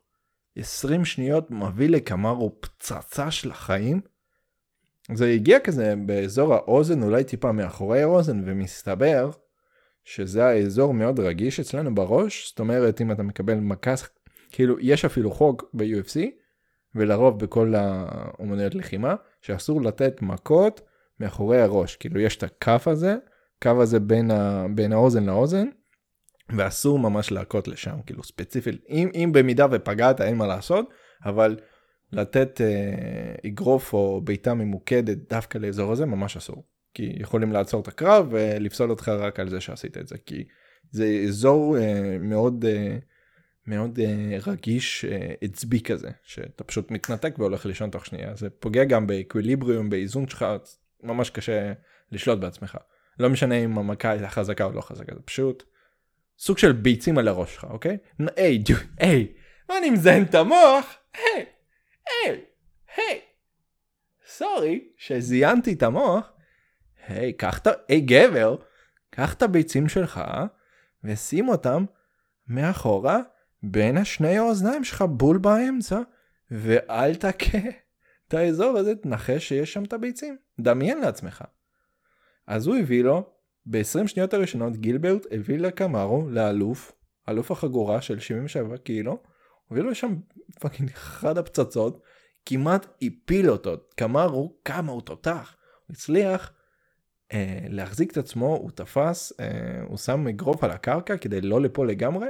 20 0.56 1.04
שניות 1.04 1.50
מביא 1.50 1.88
לקמרו 1.88 2.60
פצצה 2.60 3.30
של 3.30 3.50
החיים. 3.50 4.00
זה 5.14 5.26
הגיע 5.26 5.60
כזה 5.60 5.94
באזור 6.06 6.54
האוזן, 6.54 7.02
אולי 7.02 7.24
טיפה 7.24 7.52
מאחורי 7.52 8.02
האוזן, 8.02 8.42
ומסתבר 8.46 9.30
שזה 10.04 10.44
האזור 10.46 10.94
מאוד 10.94 11.20
רגיש 11.20 11.60
אצלנו 11.60 11.94
בראש, 11.94 12.48
זאת 12.48 12.60
אומרת 12.60 13.00
אם 13.00 13.12
אתה 13.12 13.22
מקבל 13.22 13.54
מכה, 13.54 13.94
כאילו 14.50 14.76
יש 14.80 15.04
אפילו 15.04 15.30
חוק 15.30 15.70
ב-UFC, 15.74 16.39
ולרוב 16.94 17.38
בכל 17.38 17.74
האומנויות 17.76 18.74
לחימה, 18.74 19.14
שאסור 19.42 19.82
לתת 19.82 20.22
מכות 20.22 20.80
מאחורי 21.20 21.60
הראש, 21.60 21.96
כאילו 21.96 22.20
יש 22.20 22.36
את 22.36 22.42
הכף 22.42 22.88
הזה, 22.88 23.16
קו 23.62 23.82
הזה 23.82 24.00
בין, 24.00 24.30
ה... 24.30 24.66
בין 24.74 24.92
האוזן 24.92 25.24
לאוזן, 25.24 25.66
ואסור 26.56 26.98
ממש 26.98 27.32
להכות 27.32 27.68
לשם, 27.68 27.96
כאילו 28.06 28.24
ספציפית, 28.24 28.84
אם, 28.88 29.10
אם 29.14 29.30
במידה 29.34 29.66
ופגעת 29.70 30.20
אין 30.20 30.36
מה 30.36 30.46
לעשות, 30.46 30.90
אבל 31.24 31.56
לתת 32.12 32.60
אה, 32.60 33.34
אגרוף 33.46 33.92
או 33.92 34.20
בעיטה 34.24 34.54
ממוקדת 34.54 35.18
דווקא 35.30 35.58
לאזור 35.58 35.92
הזה 35.92 36.06
ממש 36.06 36.36
אסור. 36.36 36.64
כי 36.94 37.12
יכולים 37.16 37.52
לעצור 37.52 37.82
את 37.82 37.88
הקרב 37.88 38.26
ולפסול 38.30 38.90
אותך 38.90 39.08
רק 39.08 39.40
על 39.40 39.48
זה 39.48 39.60
שעשית 39.60 39.98
את 39.98 40.08
זה, 40.08 40.16
כי 40.26 40.44
זה 40.90 41.24
אזור 41.28 41.78
אה, 41.78 42.16
מאוד 42.20 42.64
אה, 42.64 42.96
מאוד 43.66 43.98
אה, 43.98 44.38
רגיש 44.46 45.04
אה, 45.04 45.32
עצבי 45.40 45.80
כזה, 45.80 46.10
שאתה 46.22 46.64
פשוט 46.64 46.90
מתנתק 46.90 47.34
והולך 47.38 47.66
לישון 47.66 47.90
תוך 47.90 48.06
שנייה, 48.06 48.34
זה 48.34 48.50
פוגע 48.50 48.84
גם 48.84 49.06
באקוויליבריום, 49.06 49.90
באיזון 49.90 50.28
שלך, 50.28 50.46
ממש 51.02 51.30
קשה 51.30 51.72
לשלוט 52.12 52.38
בעצמך. 52.38 52.78
לא 53.18 53.30
משנה 53.30 53.54
אם 53.54 53.78
המכה 53.78 54.10
הייתה 54.10 54.28
חזקה 54.28 54.64
או 54.64 54.72
לא 54.72 54.80
חזקה, 54.80 55.14
זה 55.14 55.20
פשוט 55.24 55.62
סוג 56.38 56.58
של 56.58 56.72
ביצים 56.72 57.18
על 57.18 57.28
הראש 57.28 57.54
שלך, 57.54 57.66
אוקיי? 57.70 57.98
היי, 58.36 58.58
דו, 58.58 58.74
היי, 58.98 59.32
מה 59.68 59.78
אני 59.78 59.90
מזיין 59.90 60.22
את 60.22 60.34
המוח? 60.34 60.96
היי, 61.14 61.44
היי, 62.06 62.40
היי. 62.96 63.20
סורי 64.26 64.88
שזיינתי 64.96 65.72
את 65.72 65.82
המוח. 65.82 66.32
היי, 67.06 67.32
קח 67.32 67.58
את 67.58 67.66
ה... 67.66 67.70
היי, 67.88 68.00
גבר, 68.00 68.56
קח 69.10 69.34
את 69.34 69.42
הביצים 69.42 69.88
שלך 69.88 70.20
ושים 71.04 71.48
אותם 71.48 71.84
מאחורה 72.48 73.18
בין 73.62 73.96
השני 73.96 74.38
האוזניים 74.38 74.84
שלך 74.84 75.02
בול 75.02 75.38
באמצע, 75.38 76.00
ואל 76.50 77.14
תכה 77.14 77.58
את 78.28 78.34
האזור 78.34 78.78
הזה, 78.78 78.94
תנחש 78.94 79.48
שיש 79.48 79.72
שם 79.72 79.84
את 79.84 79.92
הביצים. 79.92 80.36
דמיין 80.60 81.00
לעצמך. 81.00 81.44
אז 82.46 82.66
הוא 82.66 82.76
הביא 82.76 83.04
לו 83.04 83.30
ב-20 83.66 84.06
שניות 84.06 84.34
הראשונות 84.34 84.76
גילברט 84.76 85.26
הביא 85.30 85.58
לקמרו 85.58 86.28
לאלוף, 86.28 86.92
אלוף 87.28 87.50
החגורה 87.50 88.00
של 88.00 88.20
77 88.20 88.76
קילו, 88.76 89.22
הביא 89.70 89.82
לו 89.82 89.94
שם 89.94 90.16
fucking 90.60 90.90
אחד 90.90 91.38
הפצצות, 91.38 92.02
כמעט 92.46 92.86
הפיל 93.02 93.50
אותו, 93.50 93.76
קמרו 93.96 94.58
כמה 94.64 94.92
הוא 94.92 95.02
תותח, 95.02 95.56
הוא 95.86 95.94
הצליח 95.94 96.52
אה, 97.32 97.58
להחזיק 97.68 98.12
את 98.12 98.16
עצמו, 98.16 98.56
הוא 98.56 98.70
תפס, 98.70 99.32
אה, 99.40 99.82
הוא 99.88 99.96
שם 99.96 100.28
אגרוף 100.28 100.64
על 100.64 100.70
הקרקע 100.70 101.16
כדי 101.16 101.40
לא 101.40 101.60
ליפול 101.60 101.88
לגמרי, 101.88 102.26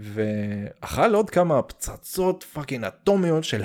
ואכל 0.00 1.14
עוד 1.14 1.30
כמה 1.30 1.62
פצצות 1.62 2.42
fucking 2.42 2.84
אטומיות 2.84 3.44
של 3.44 3.62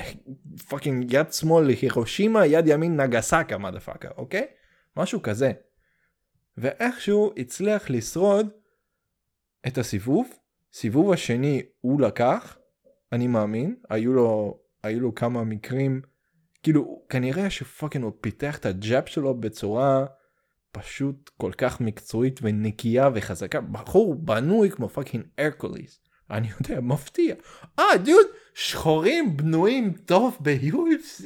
fucking 0.68 1.14
יד 1.14 1.34
שמאל 1.34 1.66
להירושימה, 1.66 2.46
יד 2.46 2.68
ימין 2.68 3.02
נגסקה, 3.02 3.58
motherfucker, 3.58 4.10
אוקיי? 4.18 4.46
משהו 4.98 5.22
כזה. 5.22 5.52
ואיכשהו 6.58 7.34
הצליח 7.38 7.90
לשרוד 7.90 8.50
את 9.68 9.78
הסיבוב, 9.78 10.30
סיבוב 10.74 11.12
השני 11.12 11.62
הוא 11.82 12.02
לקח, 12.02 12.58
אני 13.12 13.28
מאמין, 13.28 13.76
היו 13.90 14.14
לו, 14.14 14.60
היו 14.84 15.00
לו 15.00 15.16
כמה 15.16 15.44
מקרים, 15.44 16.02
כאילו 16.64 17.02
כנראה 17.10 17.50
ש 17.50 17.62
fucking 17.62 18.04
הוא 18.04 18.14
פיתח 18.22 18.58
את 18.58 18.66
ה 18.66 18.77
jab 18.77 19.10
שלו 19.10 19.34
בצורה 19.40 20.06
פשוט 20.72 21.30
כל 21.38 21.52
כך 21.58 21.82
מקצועית 21.82 22.40
ונקייה 22.44 23.10
וחזקה, 23.14 23.62
בחור 23.62 24.16
בנוי 24.16 24.70
כמו 24.72 24.90
fucking 24.90 25.24
הרקוליס, 25.38 26.05
אני 26.32 26.48
יודע, 26.48 26.82
מפתיע. 26.82 27.36
אה, 27.80 27.98
דוד, 27.98 28.26
שחורים 28.54 29.38
בנויים 29.38 29.94
טוב 29.94 30.38
ב-UFC? 30.42 31.26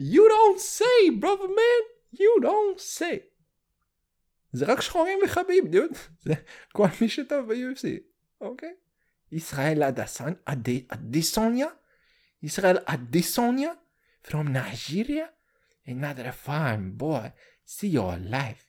You 0.00 0.22
don't 0.34 0.60
say, 0.60 1.10
brother 1.20 1.48
man, 1.48 1.84
you 2.14 2.42
don't 2.42 2.80
say. 2.98 3.18
זה 4.52 4.66
רק 4.66 4.80
שחורים 4.80 5.18
וחביב, 5.24 5.66
דוד. 5.66 5.90
זה 6.20 6.34
כל 6.72 6.86
מי 7.00 7.08
שטוב 7.08 7.52
ב-UFC, 7.52 7.86
אוקיי? 8.40 8.74
ישראל 9.32 9.82
אדיסוניה? 10.90 11.68
ישראל 12.42 12.76
אדיסוניה? 12.84 13.72
From 14.24 14.46
Nigeria? 14.54 15.26
Another 15.88 16.32
fine 16.46 16.96
boy. 16.96 17.28
See 17.66 17.88
your 17.88 18.16
life. 18.30 18.68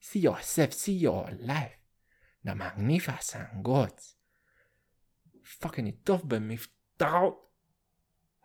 See 0.00 0.20
yourself, 0.20 0.72
see 0.72 0.98
your 1.06 1.26
life. 1.40 1.85
The 2.46 2.50
magnificent 2.50 3.66
gods. 3.66 4.14
fucking 5.58 5.94
טוב 6.04 6.28
במבטאות. 6.28 7.50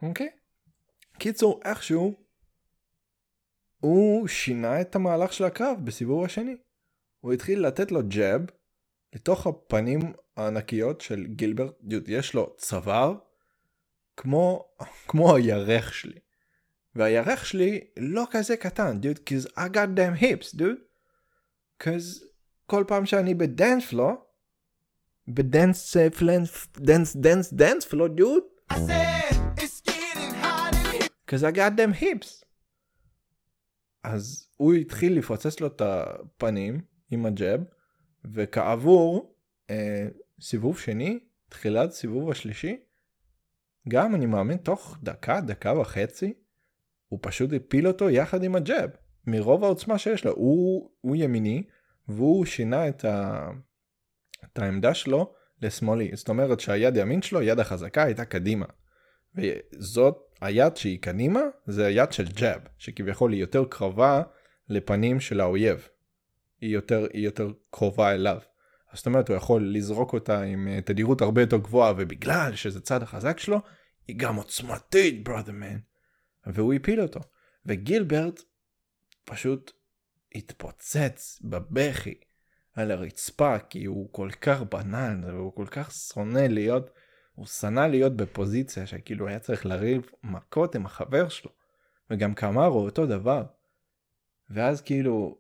אוקיי? 0.01 0.29
קיצור, 1.19 1.61
איכשהו, 1.65 2.23
הוא 3.79 4.27
שינה 4.27 4.81
את 4.81 4.95
המהלך 4.95 5.33
של 5.33 5.43
הקרב 5.43 5.77
בסיבוב 5.83 6.25
השני. 6.25 6.55
הוא 7.19 7.33
התחיל 7.33 7.67
לתת 7.67 7.91
לו 7.91 7.99
jab 8.07 8.41
לתוך 9.13 9.47
הפנים 9.47 9.99
הענקיות 10.37 11.01
של 11.01 11.25
גילברט, 11.25 11.73
דוד, 11.81 12.09
יש 12.09 12.33
לו 12.33 12.55
צוואר 12.57 13.15
כמו, 14.17 14.73
כמו 15.07 15.35
הירך 15.35 15.93
שלי. 15.93 16.19
והירך 16.95 17.45
שלי 17.45 17.87
לא 17.97 18.23
כזה 18.31 18.57
קטן, 18.57 18.99
דוד, 18.99 19.19
כי 19.19 19.37
I 19.37 19.69
got 19.73 19.97
them 19.97 20.21
hips, 20.21 20.57
דוד. 20.57 20.75
cause 21.83 22.30
כל 22.71 22.83
פעם 22.87 23.05
שאני 23.05 23.33
ב 23.33 23.43
dance 23.43 23.89
floor, 23.89 24.11
ב 25.27 25.39
dance 25.39 25.97
floors, 25.97 26.67
dance 26.77 27.15
dance 27.15 27.53
dance 27.53 27.85
floor, 27.85 28.07
dude. 28.07 28.43
Got 31.31 31.73
them 31.77 32.01
hips. 32.01 32.45
אז 34.03 34.47
הוא 34.57 34.73
התחיל 34.73 35.17
לפוצץ 35.17 35.59
לו 35.59 35.67
את 35.67 35.81
הפנים 35.81 36.81
עם 37.11 37.25
ה 37.25 37.33
jab, 37.33 37.61
וכעבור 38.33 39.35
אה, 39.69 40.07
סיבוב 40.41 40.79
שני, 40.79 41.19
תחילת 41.49 41.91
סיבוב 41.91 42.29
השלישי, 42.29 42.79
גם 43.89 44.15
אני 44.15 44.25
מאמין 44.25 44.57
תוך 44.57 44.97
דקה, 45.03 45.41
דקה 45.41 45.79
וחצי, 45.79 46.33
הוא 47.07 47.19
פשוט 47.21 47.49
הפיל 47.53 47.87
אותו 47.87 48.09
יחד 48.09 48.43
עם 48.43 48.55
הג'אב, 48.55 48.89
מרוב 49.27 49.63
העוצמה 49.63 49.97
שיש 49.97 50.25
לו. 50.25 50.31
הוא, 50.31 50.91
הוא 51.01 51.15
ימיני, 51.15 51.63
והוא 52.11 52.45
שינה 52.45 52.87
את, 52.87 53.05
ה, 53.05 53.47
את 54.45 54.59
העמדה 54.59 54.93
שלו 54.93 55.33
לשמאלי. 55.61 56.11
זאת 56.13 56.29
אומרת 56.29 56.59
שהיד 56.59 56.97
ימין 56.97 57.21
שלו, 57.21 57.41
יד 57.41 57.59
החזקה, 57.59 58.03
הייתה 58.03 58.25
קדימה. 58.25 58.65
וזאת 59.35 60.17
היד 60.41 60.77
שהיא 60.77 60.99
קדימה, 61.01 61.41
זה 61.65 61.85
היד 61.85 62.11
של 62.11 62.27
ג'אב, 62.27 62.61
שכביכול 62.77 63.31
היא 63.33 63.41
יותר 63.41 63.65
קרובה 63.69 64.21
לפנים 64.69 65.19
של 65.19 65.39
האויב. 65.39 65.87
היא 66.61 66.73
יותר, 66.73 67.07
היא 67.13 67.25
יותר 67.25 67.51
קרובה 67.69 68.11
אליו. 68.11 68.37
אז 68.91 68.97
זאת 68.97 69.05
אומרת 69.05 69.29
הוא 69.29 69.37
יכול 69.37 69.75
לזרוק 69.75 70.13
אותה 70.13 70.41
עם 70.41 70.67
אה, 70.67 70.81
תדירות 70.81 71.21
הרבה 71.21 71.41
יותר 71.41 71.57
גבוהה, 71.57 71.93
ובגלל 71.97 72.55
שזה 72.55 72.81
צד 72.81 73.03
החזק 73.03 73.39
שלו, 73.39 73.57
היא 74.07 74.15
גם 74.19 74.35
עוצמתית, 74.35 75.27
brother 75.27 75.49
man. 75.49 75.79
והוא 76.53 76.73
הפיל 76.73 77.01
אותו. 77.01 77.19
וגילברט 77.65 78.41
פשוט 79.23 79.71
התפוצץ 80.35 81.39
בבכי 81.43 82.15
על 82.73 82.91
הרצפה, 82.91 83.59
כי 83.59 83.85
הוא 83.85 84.09
כל 84.11 84.29
כך 84.41 84.61
בנאל, 84.61 85.25
והוא 85.25 85.55
כל 85.55 85.67
כך 85.71 85.91
שונא 85.91 86.39
להיות, 86.39 86.89
הוא 87.35 87.45
שנא 87.45 87.79
להיות 87.79 88.15
בפוזיציה 88.15 88.85
שכאילו 88.85 89.27
היה 89.27 89.39
צריך 89.39 89.65
לריב 89.65 90.09
מכות 90.23 90.75
עם 90.75 90.85
החבר 90.85 91.29
שלו. 91.29 91.51
וגם 92.11 92.33
קמרו 92.33 92.79
אותו 92.79 93.05
דבר. 93.05 93.43
ואז 94.49 94.81
כאילו, 94.81 95.37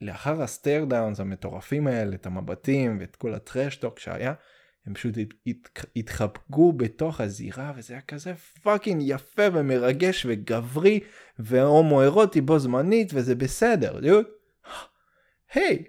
לאחר 0.00 0.42
ה 0.42 0.49
stare 0.49 0.84
downs 0.84 1.20
המטורפים 1.20 1.86
האלה, 1.86 2.14
את 2.14 2.26
המבטים 2.26 2.96
ואת 3.00 3.16
כל 3.16 3.34
ה 3.34 3.40
trash 3.40 3.72
talk 3.72 3.98
שהיה, 3.98 4.34
הם 4.88 4.94
פשוט 4.94 5.18
הת, 5.18 5.34
הת, 5.46 5.86
התחבקו 5.96 6.72
בתוך 6.72 7.20
הזירה 7.20 7.72
וזה 7.76 7.94
היה 7.94 8.00
כזה 8.00 8.34
fucking 8.62 9.02
יפה 9.04 9.42
ומרגש 9.52 10.26
וגברי 10.28 11.00
והומואירוטי 11.38 12.40
בו 12.40 12.58
זמנית 12.58 13.10
וזה 13.14 13.34
בסדר. 13.34 14.00
היי, 15.52 15.84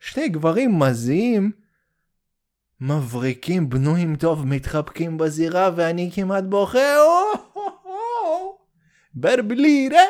שני 0.00 0.28
גברים 0.28 0.78
מזיעים, 0.78 1.52
מבריקים, 2.80 3.68
בנויים 3.68 4.16
טוב, 4.16 4.46
מתחבקים 4.46 5.18
בזירה 5.18 5.70
ואני 5.76 6.10
כמעט 6.14 6.44
בוכה, 6.44 6.78
ברבלירה. 9.14 10.04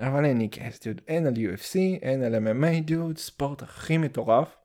אבל 0.00 0.24
אין 0.24 0.38
לי 0.38 0.48
דוד, 0.84 1.00
אין 1.08 1.26
על 1.26 1.34
UFC, 1.34 1.76
אין 2.02 2.22
על 2.22 2.34
MMA, 2.34 2.80
דוד, 2.84 3.18
ספורט 3.18 3.62
הכי 3.62 3.98
מטורף. 3.98 4.56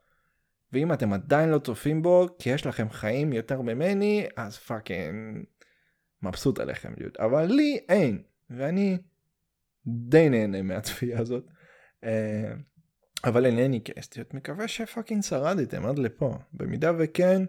ואם 0.74 0.94
אתם 0.94 1.14
עדיין 1.14 1.50
לא 1.50 1.60
צופים 1.60 2.02
בו, 2.02 2.28
כי 2.40 2.50
יש 2.50 2.66
לכם 2.66 2.90
חיים 2.90 3.34
יותר 3.34 3.62
ממני, 3.62 4.28
אז 4.36 4.58
פאקינג 4.58 5.46
מבסוט 6.22 6.60
עליכם, 6.60 6.94
דוד. 7.00 7.18
אבל 7.20 7.46
לי 7.46 7.80
אין, 7.90 8.22
ואני 8.50 8.98
די 9.88 10.30
נהנה 10.30 10.62
מהצפייה 10.62 11.20
הזאת. 11.20 11.44
אה, 12.04 12.54
אבל 13.24 13.46
אינני 13.46 13.82
כסטיות, 13.82 14.34
מקווה 14.34 14.68
שפאקינג 14.68 15.24
שרדתם 15.24 15.86
עד 15.86 16.00
לפה. 16.00 16.34
במידה 16.54 16.92
וכן, 16.98 17.42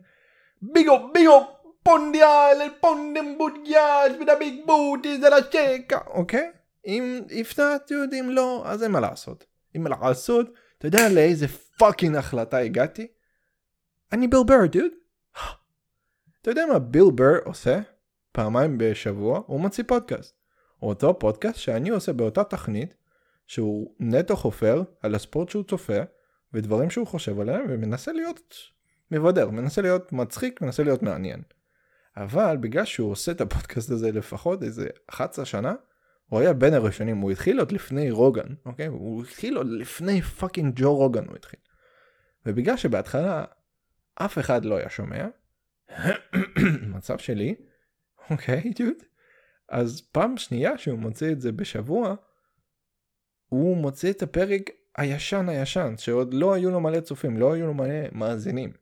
ביגו 0.62 1.12
ביגו 1.14 1.46
פונדיאל 1.82 2.62
אל 2.62 2.68
פונדם 2.80 3.38
בודיאל 3.38 4.12
ודביג 4.20 4.66
בוטי 4.66 5.20
זה 5.20 5.28
לשקה, 5.30 5.98
אוקיי? 6.06 6.50
אם 6.86 7.20
הפתעת, 7.40 7.92
אם 8.20 8.28
לא, 8.30 8.62
אז 8.66 8.82
אין 8.82 8.90
מה 8.90 9.00
לעשות. 9.00 9.44
אין 9.74 9.82
מה 9.82 9.90
לעשות, 9.90 10.46
אתה 10.78 10.86
יודע 10.86 11.08
לאיזה 11.08 11.46
פאקינג 11.78 12.16
החלטה 12.16 12.58
הגעתי? 12.58 13.06
אני 14.12 14.28
ביל 14.28 14.40
בר, 14.46 14.66
דוד. 14.66 14.84
אתה 16.42 16.50
יודע 16.50 16.66
מה 16.72 16.78
ביל 16.78 17.10
בר 17.14 17.38
עושה? 17.44 17.80
פעמיים 18.32 18.78
בשבוע 18.78 19.42
הוא 19.46 19.60
מוציא 19.60 19.84
פודקאסט. 19.86 20.34
אותו 20.82 21.18
פודקאסט 21.18 21.58
שאני 21.58 21.88
עושה 21.88 22.12
באותה 22.12 22.44
תכנית, 22.44 22.94
שהוא 23.46 23.94
נטו 24.00 24.36
חופר 24.36 24.82
על 25.02 25.14
הספורט 25.14 25.48
שהוא 25.48 25.64
צופה, 25.64 25.98
ודברים 26.52 26.90
שהוא 26.90 27.06
חושב 27.06 27.40
עליהם, 27.40 27.66
ומנסה 27.68 28.12
להיות 28.12 28.54
מבדר, 29.10 29.50
מנסה 29.50 29.82
להיות 29.82 30.12
מצחיק, 30.12 30.62
מנסה 30.62 30.82
להיות 30.82 31.02
מעניין. 31.02 31.42
אבל 32.16 32.56
בגלל 32.60 32.84
שהוא 32.84 33.10
עושה 33.10 33.32
את 33.32 33.40
הפודקאסט 33.40 33.90
הזה 33.90 34.12
לפחות 34.12 34.62
איזה 34.62 34.86
11 35.06 35.44
שנה, 35.44 35.74
הוא 36.28 36.40
היה 36.40 36.52
בין 36.52 36.74
הראשונים, 36.74 37.18
הוא 37.18 37.30
התחיל 37.30 37.58
עוד 37.58 37.72
לפני 37.72 38.10
רוגן, 38.10 38.54
אוקיי? 38.66 38.86
הוא 38.86 39.22
התחיל 39.22 39.56
עוד 39.56 39.66
לפני 39.66 40.22
fucking 40.22 40.72
ג'ו 40.76 40.96
רוגן 40.96 41.24
הוא 41.28 41.36
התחיל. 41.36 41.60
ובגלל 42.46 42.76
שבהתחלה 42.76 43.44
אף 44.14 44.38
אחד 44.38 44.64
לא 44.64 44.76
היה 44.76 44.90
שומע, 44.90 45.26
מצב 46.96 47.18
שלי, 47.18 47.54
אוקיי, 48.30 48.72
דוד, 48.78 49.02
אז 49.68 50.00
פעם 50.12 50.36
שנייה 50.36 50.78
שהוא 50.78 50.98
מוציא 50.98 51.32
את 51.32 51.40
זה 51.40 51.52
בשבוע, 51.52 52.14
הוא 53.46 53.76
מוציא 53.76 54.10
את 54.10 54.22
הפרק 54.22 54.70
הישן 54.96 55.48
הישן, 55.48 55.94
שעוד 55.96 56.34
לא 56.34 56.54
היו 56.54 56.70
לו 56.70 56.80
מלא 56.80 57.00
צופים, 57.00 57.36
לא 57.36 57.52
היו 57.52 57.66
לו 57.66 57.74
מלא 57.74 58.08
מאזינים. 58.12 58.72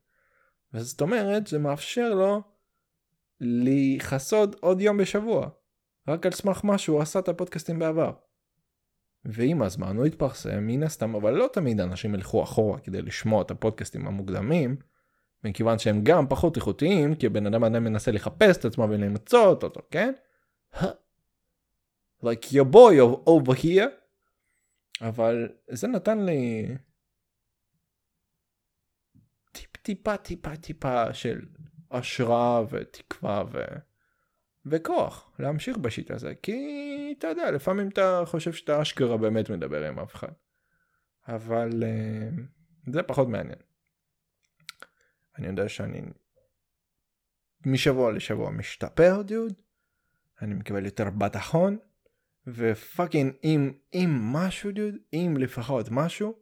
וזאת 0.75 1.01
אומרת, 1.01 1.47
זה 1.47 1.59
מאפשר 1.59 2.15
לו 2.15 2.43
לכסות 3.41 4.55
עוד 4.61 4.81
יום 4.81 4.97
בשבוע, 4.99 5.49
רק 6.09 6.27
על 6.27 6.33
סמך 6.33 6.65
מה 6.65 6.79
שהוא 6.79 7.01
עשה 7.01 7.19
את 7.19 7.29
הפודקאסטים 7.29 7.79
בעבר. 7.79 8.13
ועם 9.25 9.63
הזמן 9.63 9.97
הוא 9.97 10.07
התפרסם 10.07 10.67
מן 10.67 10.83
הסתם, 10.83 11.15
אבל 11.15 11.35
לא 11.35 11.49
תמיד 11.53 11.81
אנשים 11.81 12.15
ילכו 12.15 12.43
אחורה 12.43 12.81
כדי 12.81 13.03
לשמוע 13.03 13.43
את 13.43 13.51
הפודקאסטים 13.51 14.07
המוקדמים, 14.07 14.77
מכיוון 15.45 15.79
שהם 15.79 16.01
גם 16.05 16.29
פחות 16.29 16.57
איכותיים, 16.57 17.15
כי 17.15 17.27
הבן 17.27 17.47
אדם 17.47 17.65
עדיין 17.65 17.85
מנסה 17.85 18.11
לחפש 18.11 18.57
את 18.57 18.65
עצמו 18.65 18.87
ולמצוא 18.91 19.47
אותו, 19.47 19.81
כן? 19.91 20.13
like 22.25 22.47
your 22.53 22.73
boy 22.73 23.27
over 23.27 23.63
here. 23.63 23.89
אבל 25.01 25.49
זה 25.69 25.89
נתן 25.89 26.25
לי 26.25 26.69
טיפ 29.53 29.77
טיפה 29.77 30.17
טיפה 30.17 30.57
טיפה 30.57 31.15
של 31.15 31.41
השראה 31.91 32.63
ותקווה 32.71 33.45
וכוח 34.67 35.33
להמשיך 35.39 35.77
בשיט 35.77 36.11
הזה, 36.11 36.35
כי 36.43 37.15
אתה 37.19 37.27
יודע, 37.27 37.51
לפעמים 37.51 37.89
אתה 37.89 38.23
חושב 38.27 38.53
שאתה 38.53 38.83
אשכרה 38.83 39.17
באמת 39.17 39.51
מדבר 39.51 39.85
עם 39.85 39.99
אף 39.99 40.15
אחד. 40.15 40.33
אבל 41.29 41.83
אה, 41.83 42.29
זה 42.93 43.03
פחות 43.03 43.29
מעניין. 43.29 43.59
אני 45.39 45.47
יודע 45.47 45.69
שאני 45.69 46.01
משבוע 47.67 48.13
לשבוע 48.13 48.51
משתפר 48.51 49.23
דוד, 49.23 49.53
אני 50.43 50.55
מקבל 50.55 50.85
יותר 50.85 51.11
ביטחון, 51.11 51.79
ו 52.47 52.57
fucking 52.57 53.33
אם, 53.45 53.73
אם 53.95 54.19
משהו 54.33 54.73
דוד, 54.73 54.95
אם 55.13 55.37
לפחות 55.39 55.87
משהו, 55.91 56.39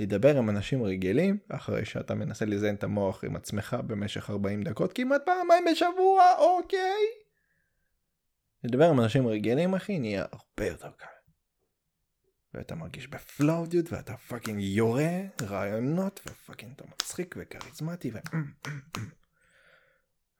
לדבר 0.00 0.38
עם 0.38 0.50
אנשים 0.50 0.82
רגילים, 0.82 1.38
אחרי 1.48 1.84
שאתה 1.84 2.14
מנסה 2.14 2.44
לזיין 2.44 2.74
את 2.74 2.84
המוח 2.84 3.24
עם 3.24 3.36
עצמך 3.36 3.76
במשך 3.86 4.30
40 4.30 4.62
דקות, 4.62 4.92
כמעט 4.92 5.22
פעמיים 5.24 5.64
בשבוע, 5.72 6.22
אוקיי? 6.38 7.06
לדבר 8.64 8.90
עם 8.90 9.00
אנשים 9.00 9.26
רגילים 9.26 9.74
אחי 9.74 9.98
נהיה 9.98 10.24
הרבה 10.32 10.66
יותר 10.66 10.90
קל. 10.90 11.13
ואתה 12.54 12.74
מרגיש 12.74 13.08
ב 13.08 13.20
flow 13.20 13.66
dude 13.66 13.88
ואתה 13.90 14.16
fucking 14.16 14.60
יורה 14.60 15.20
רעיונות 15.42 16.20
ו 16.26 16.32
fucking 16.32 16.72
אתה 16.76 16.84
מצחיק 16.92 17.34
וכריזמטי 17.38 18.10
ו... 18.10 18.18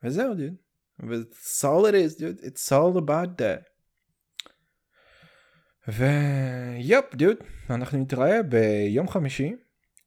וזהו 0.03 0.33
דוד. 0.33 0.55
ו-it's 0.99 1.63
all 1.63 1.85
it 1.85 1.93
is 1.93 2.19
dude 2.19 2.45
it's 2.45 2.71
all 2.71 2.97
about 2.97 3.41
that. 3.41 3.69
ויופ 5.87 7.15
דוד 7.15 7.37
אנחנו 7.69 7.97
נתראה 7.97 8.43
ביום 8.43 9.07
חמישי 9.07 9.55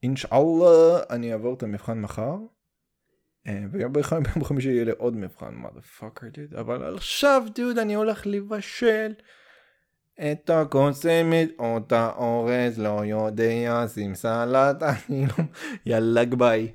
אינשאללה 0.02 1.02
אני 1.10 1.32
אעבור 1.32 1.54
את 1.54 1.62
המבחן 1.62 2.00
מחר. 2.00 2.36
אה, 3.46 3.64
ויום 3.72 4.44
חמישי 4.44 4.68
יהיה 4.68 4.84
לי 4.84 4.92
עוד 4.92 5.16
מבחן 5.16 5.54
motherfucker 5.64 6.24
דוד 6.32 6.54
אבל 6.54 6.94
עכשיו 6.96 7.42
דוד 7.54 7.78
אני 7.78 7.94
הולך 7.94 8.26
לבשל 8.26 9.14
את 10.20 10.50
הקוסמת 10.50 11.48
אותה 11.58 12.10
אורז 12.16 12.78
לא 12.78 13.00
יודע 13.04 13.86
שים 13.94 14.14
סלט 14.14 14.82
אני 14.82 15.26
לא 15.26 15.44
יאללה 15.86 16.24
ביי. 16.24 16.68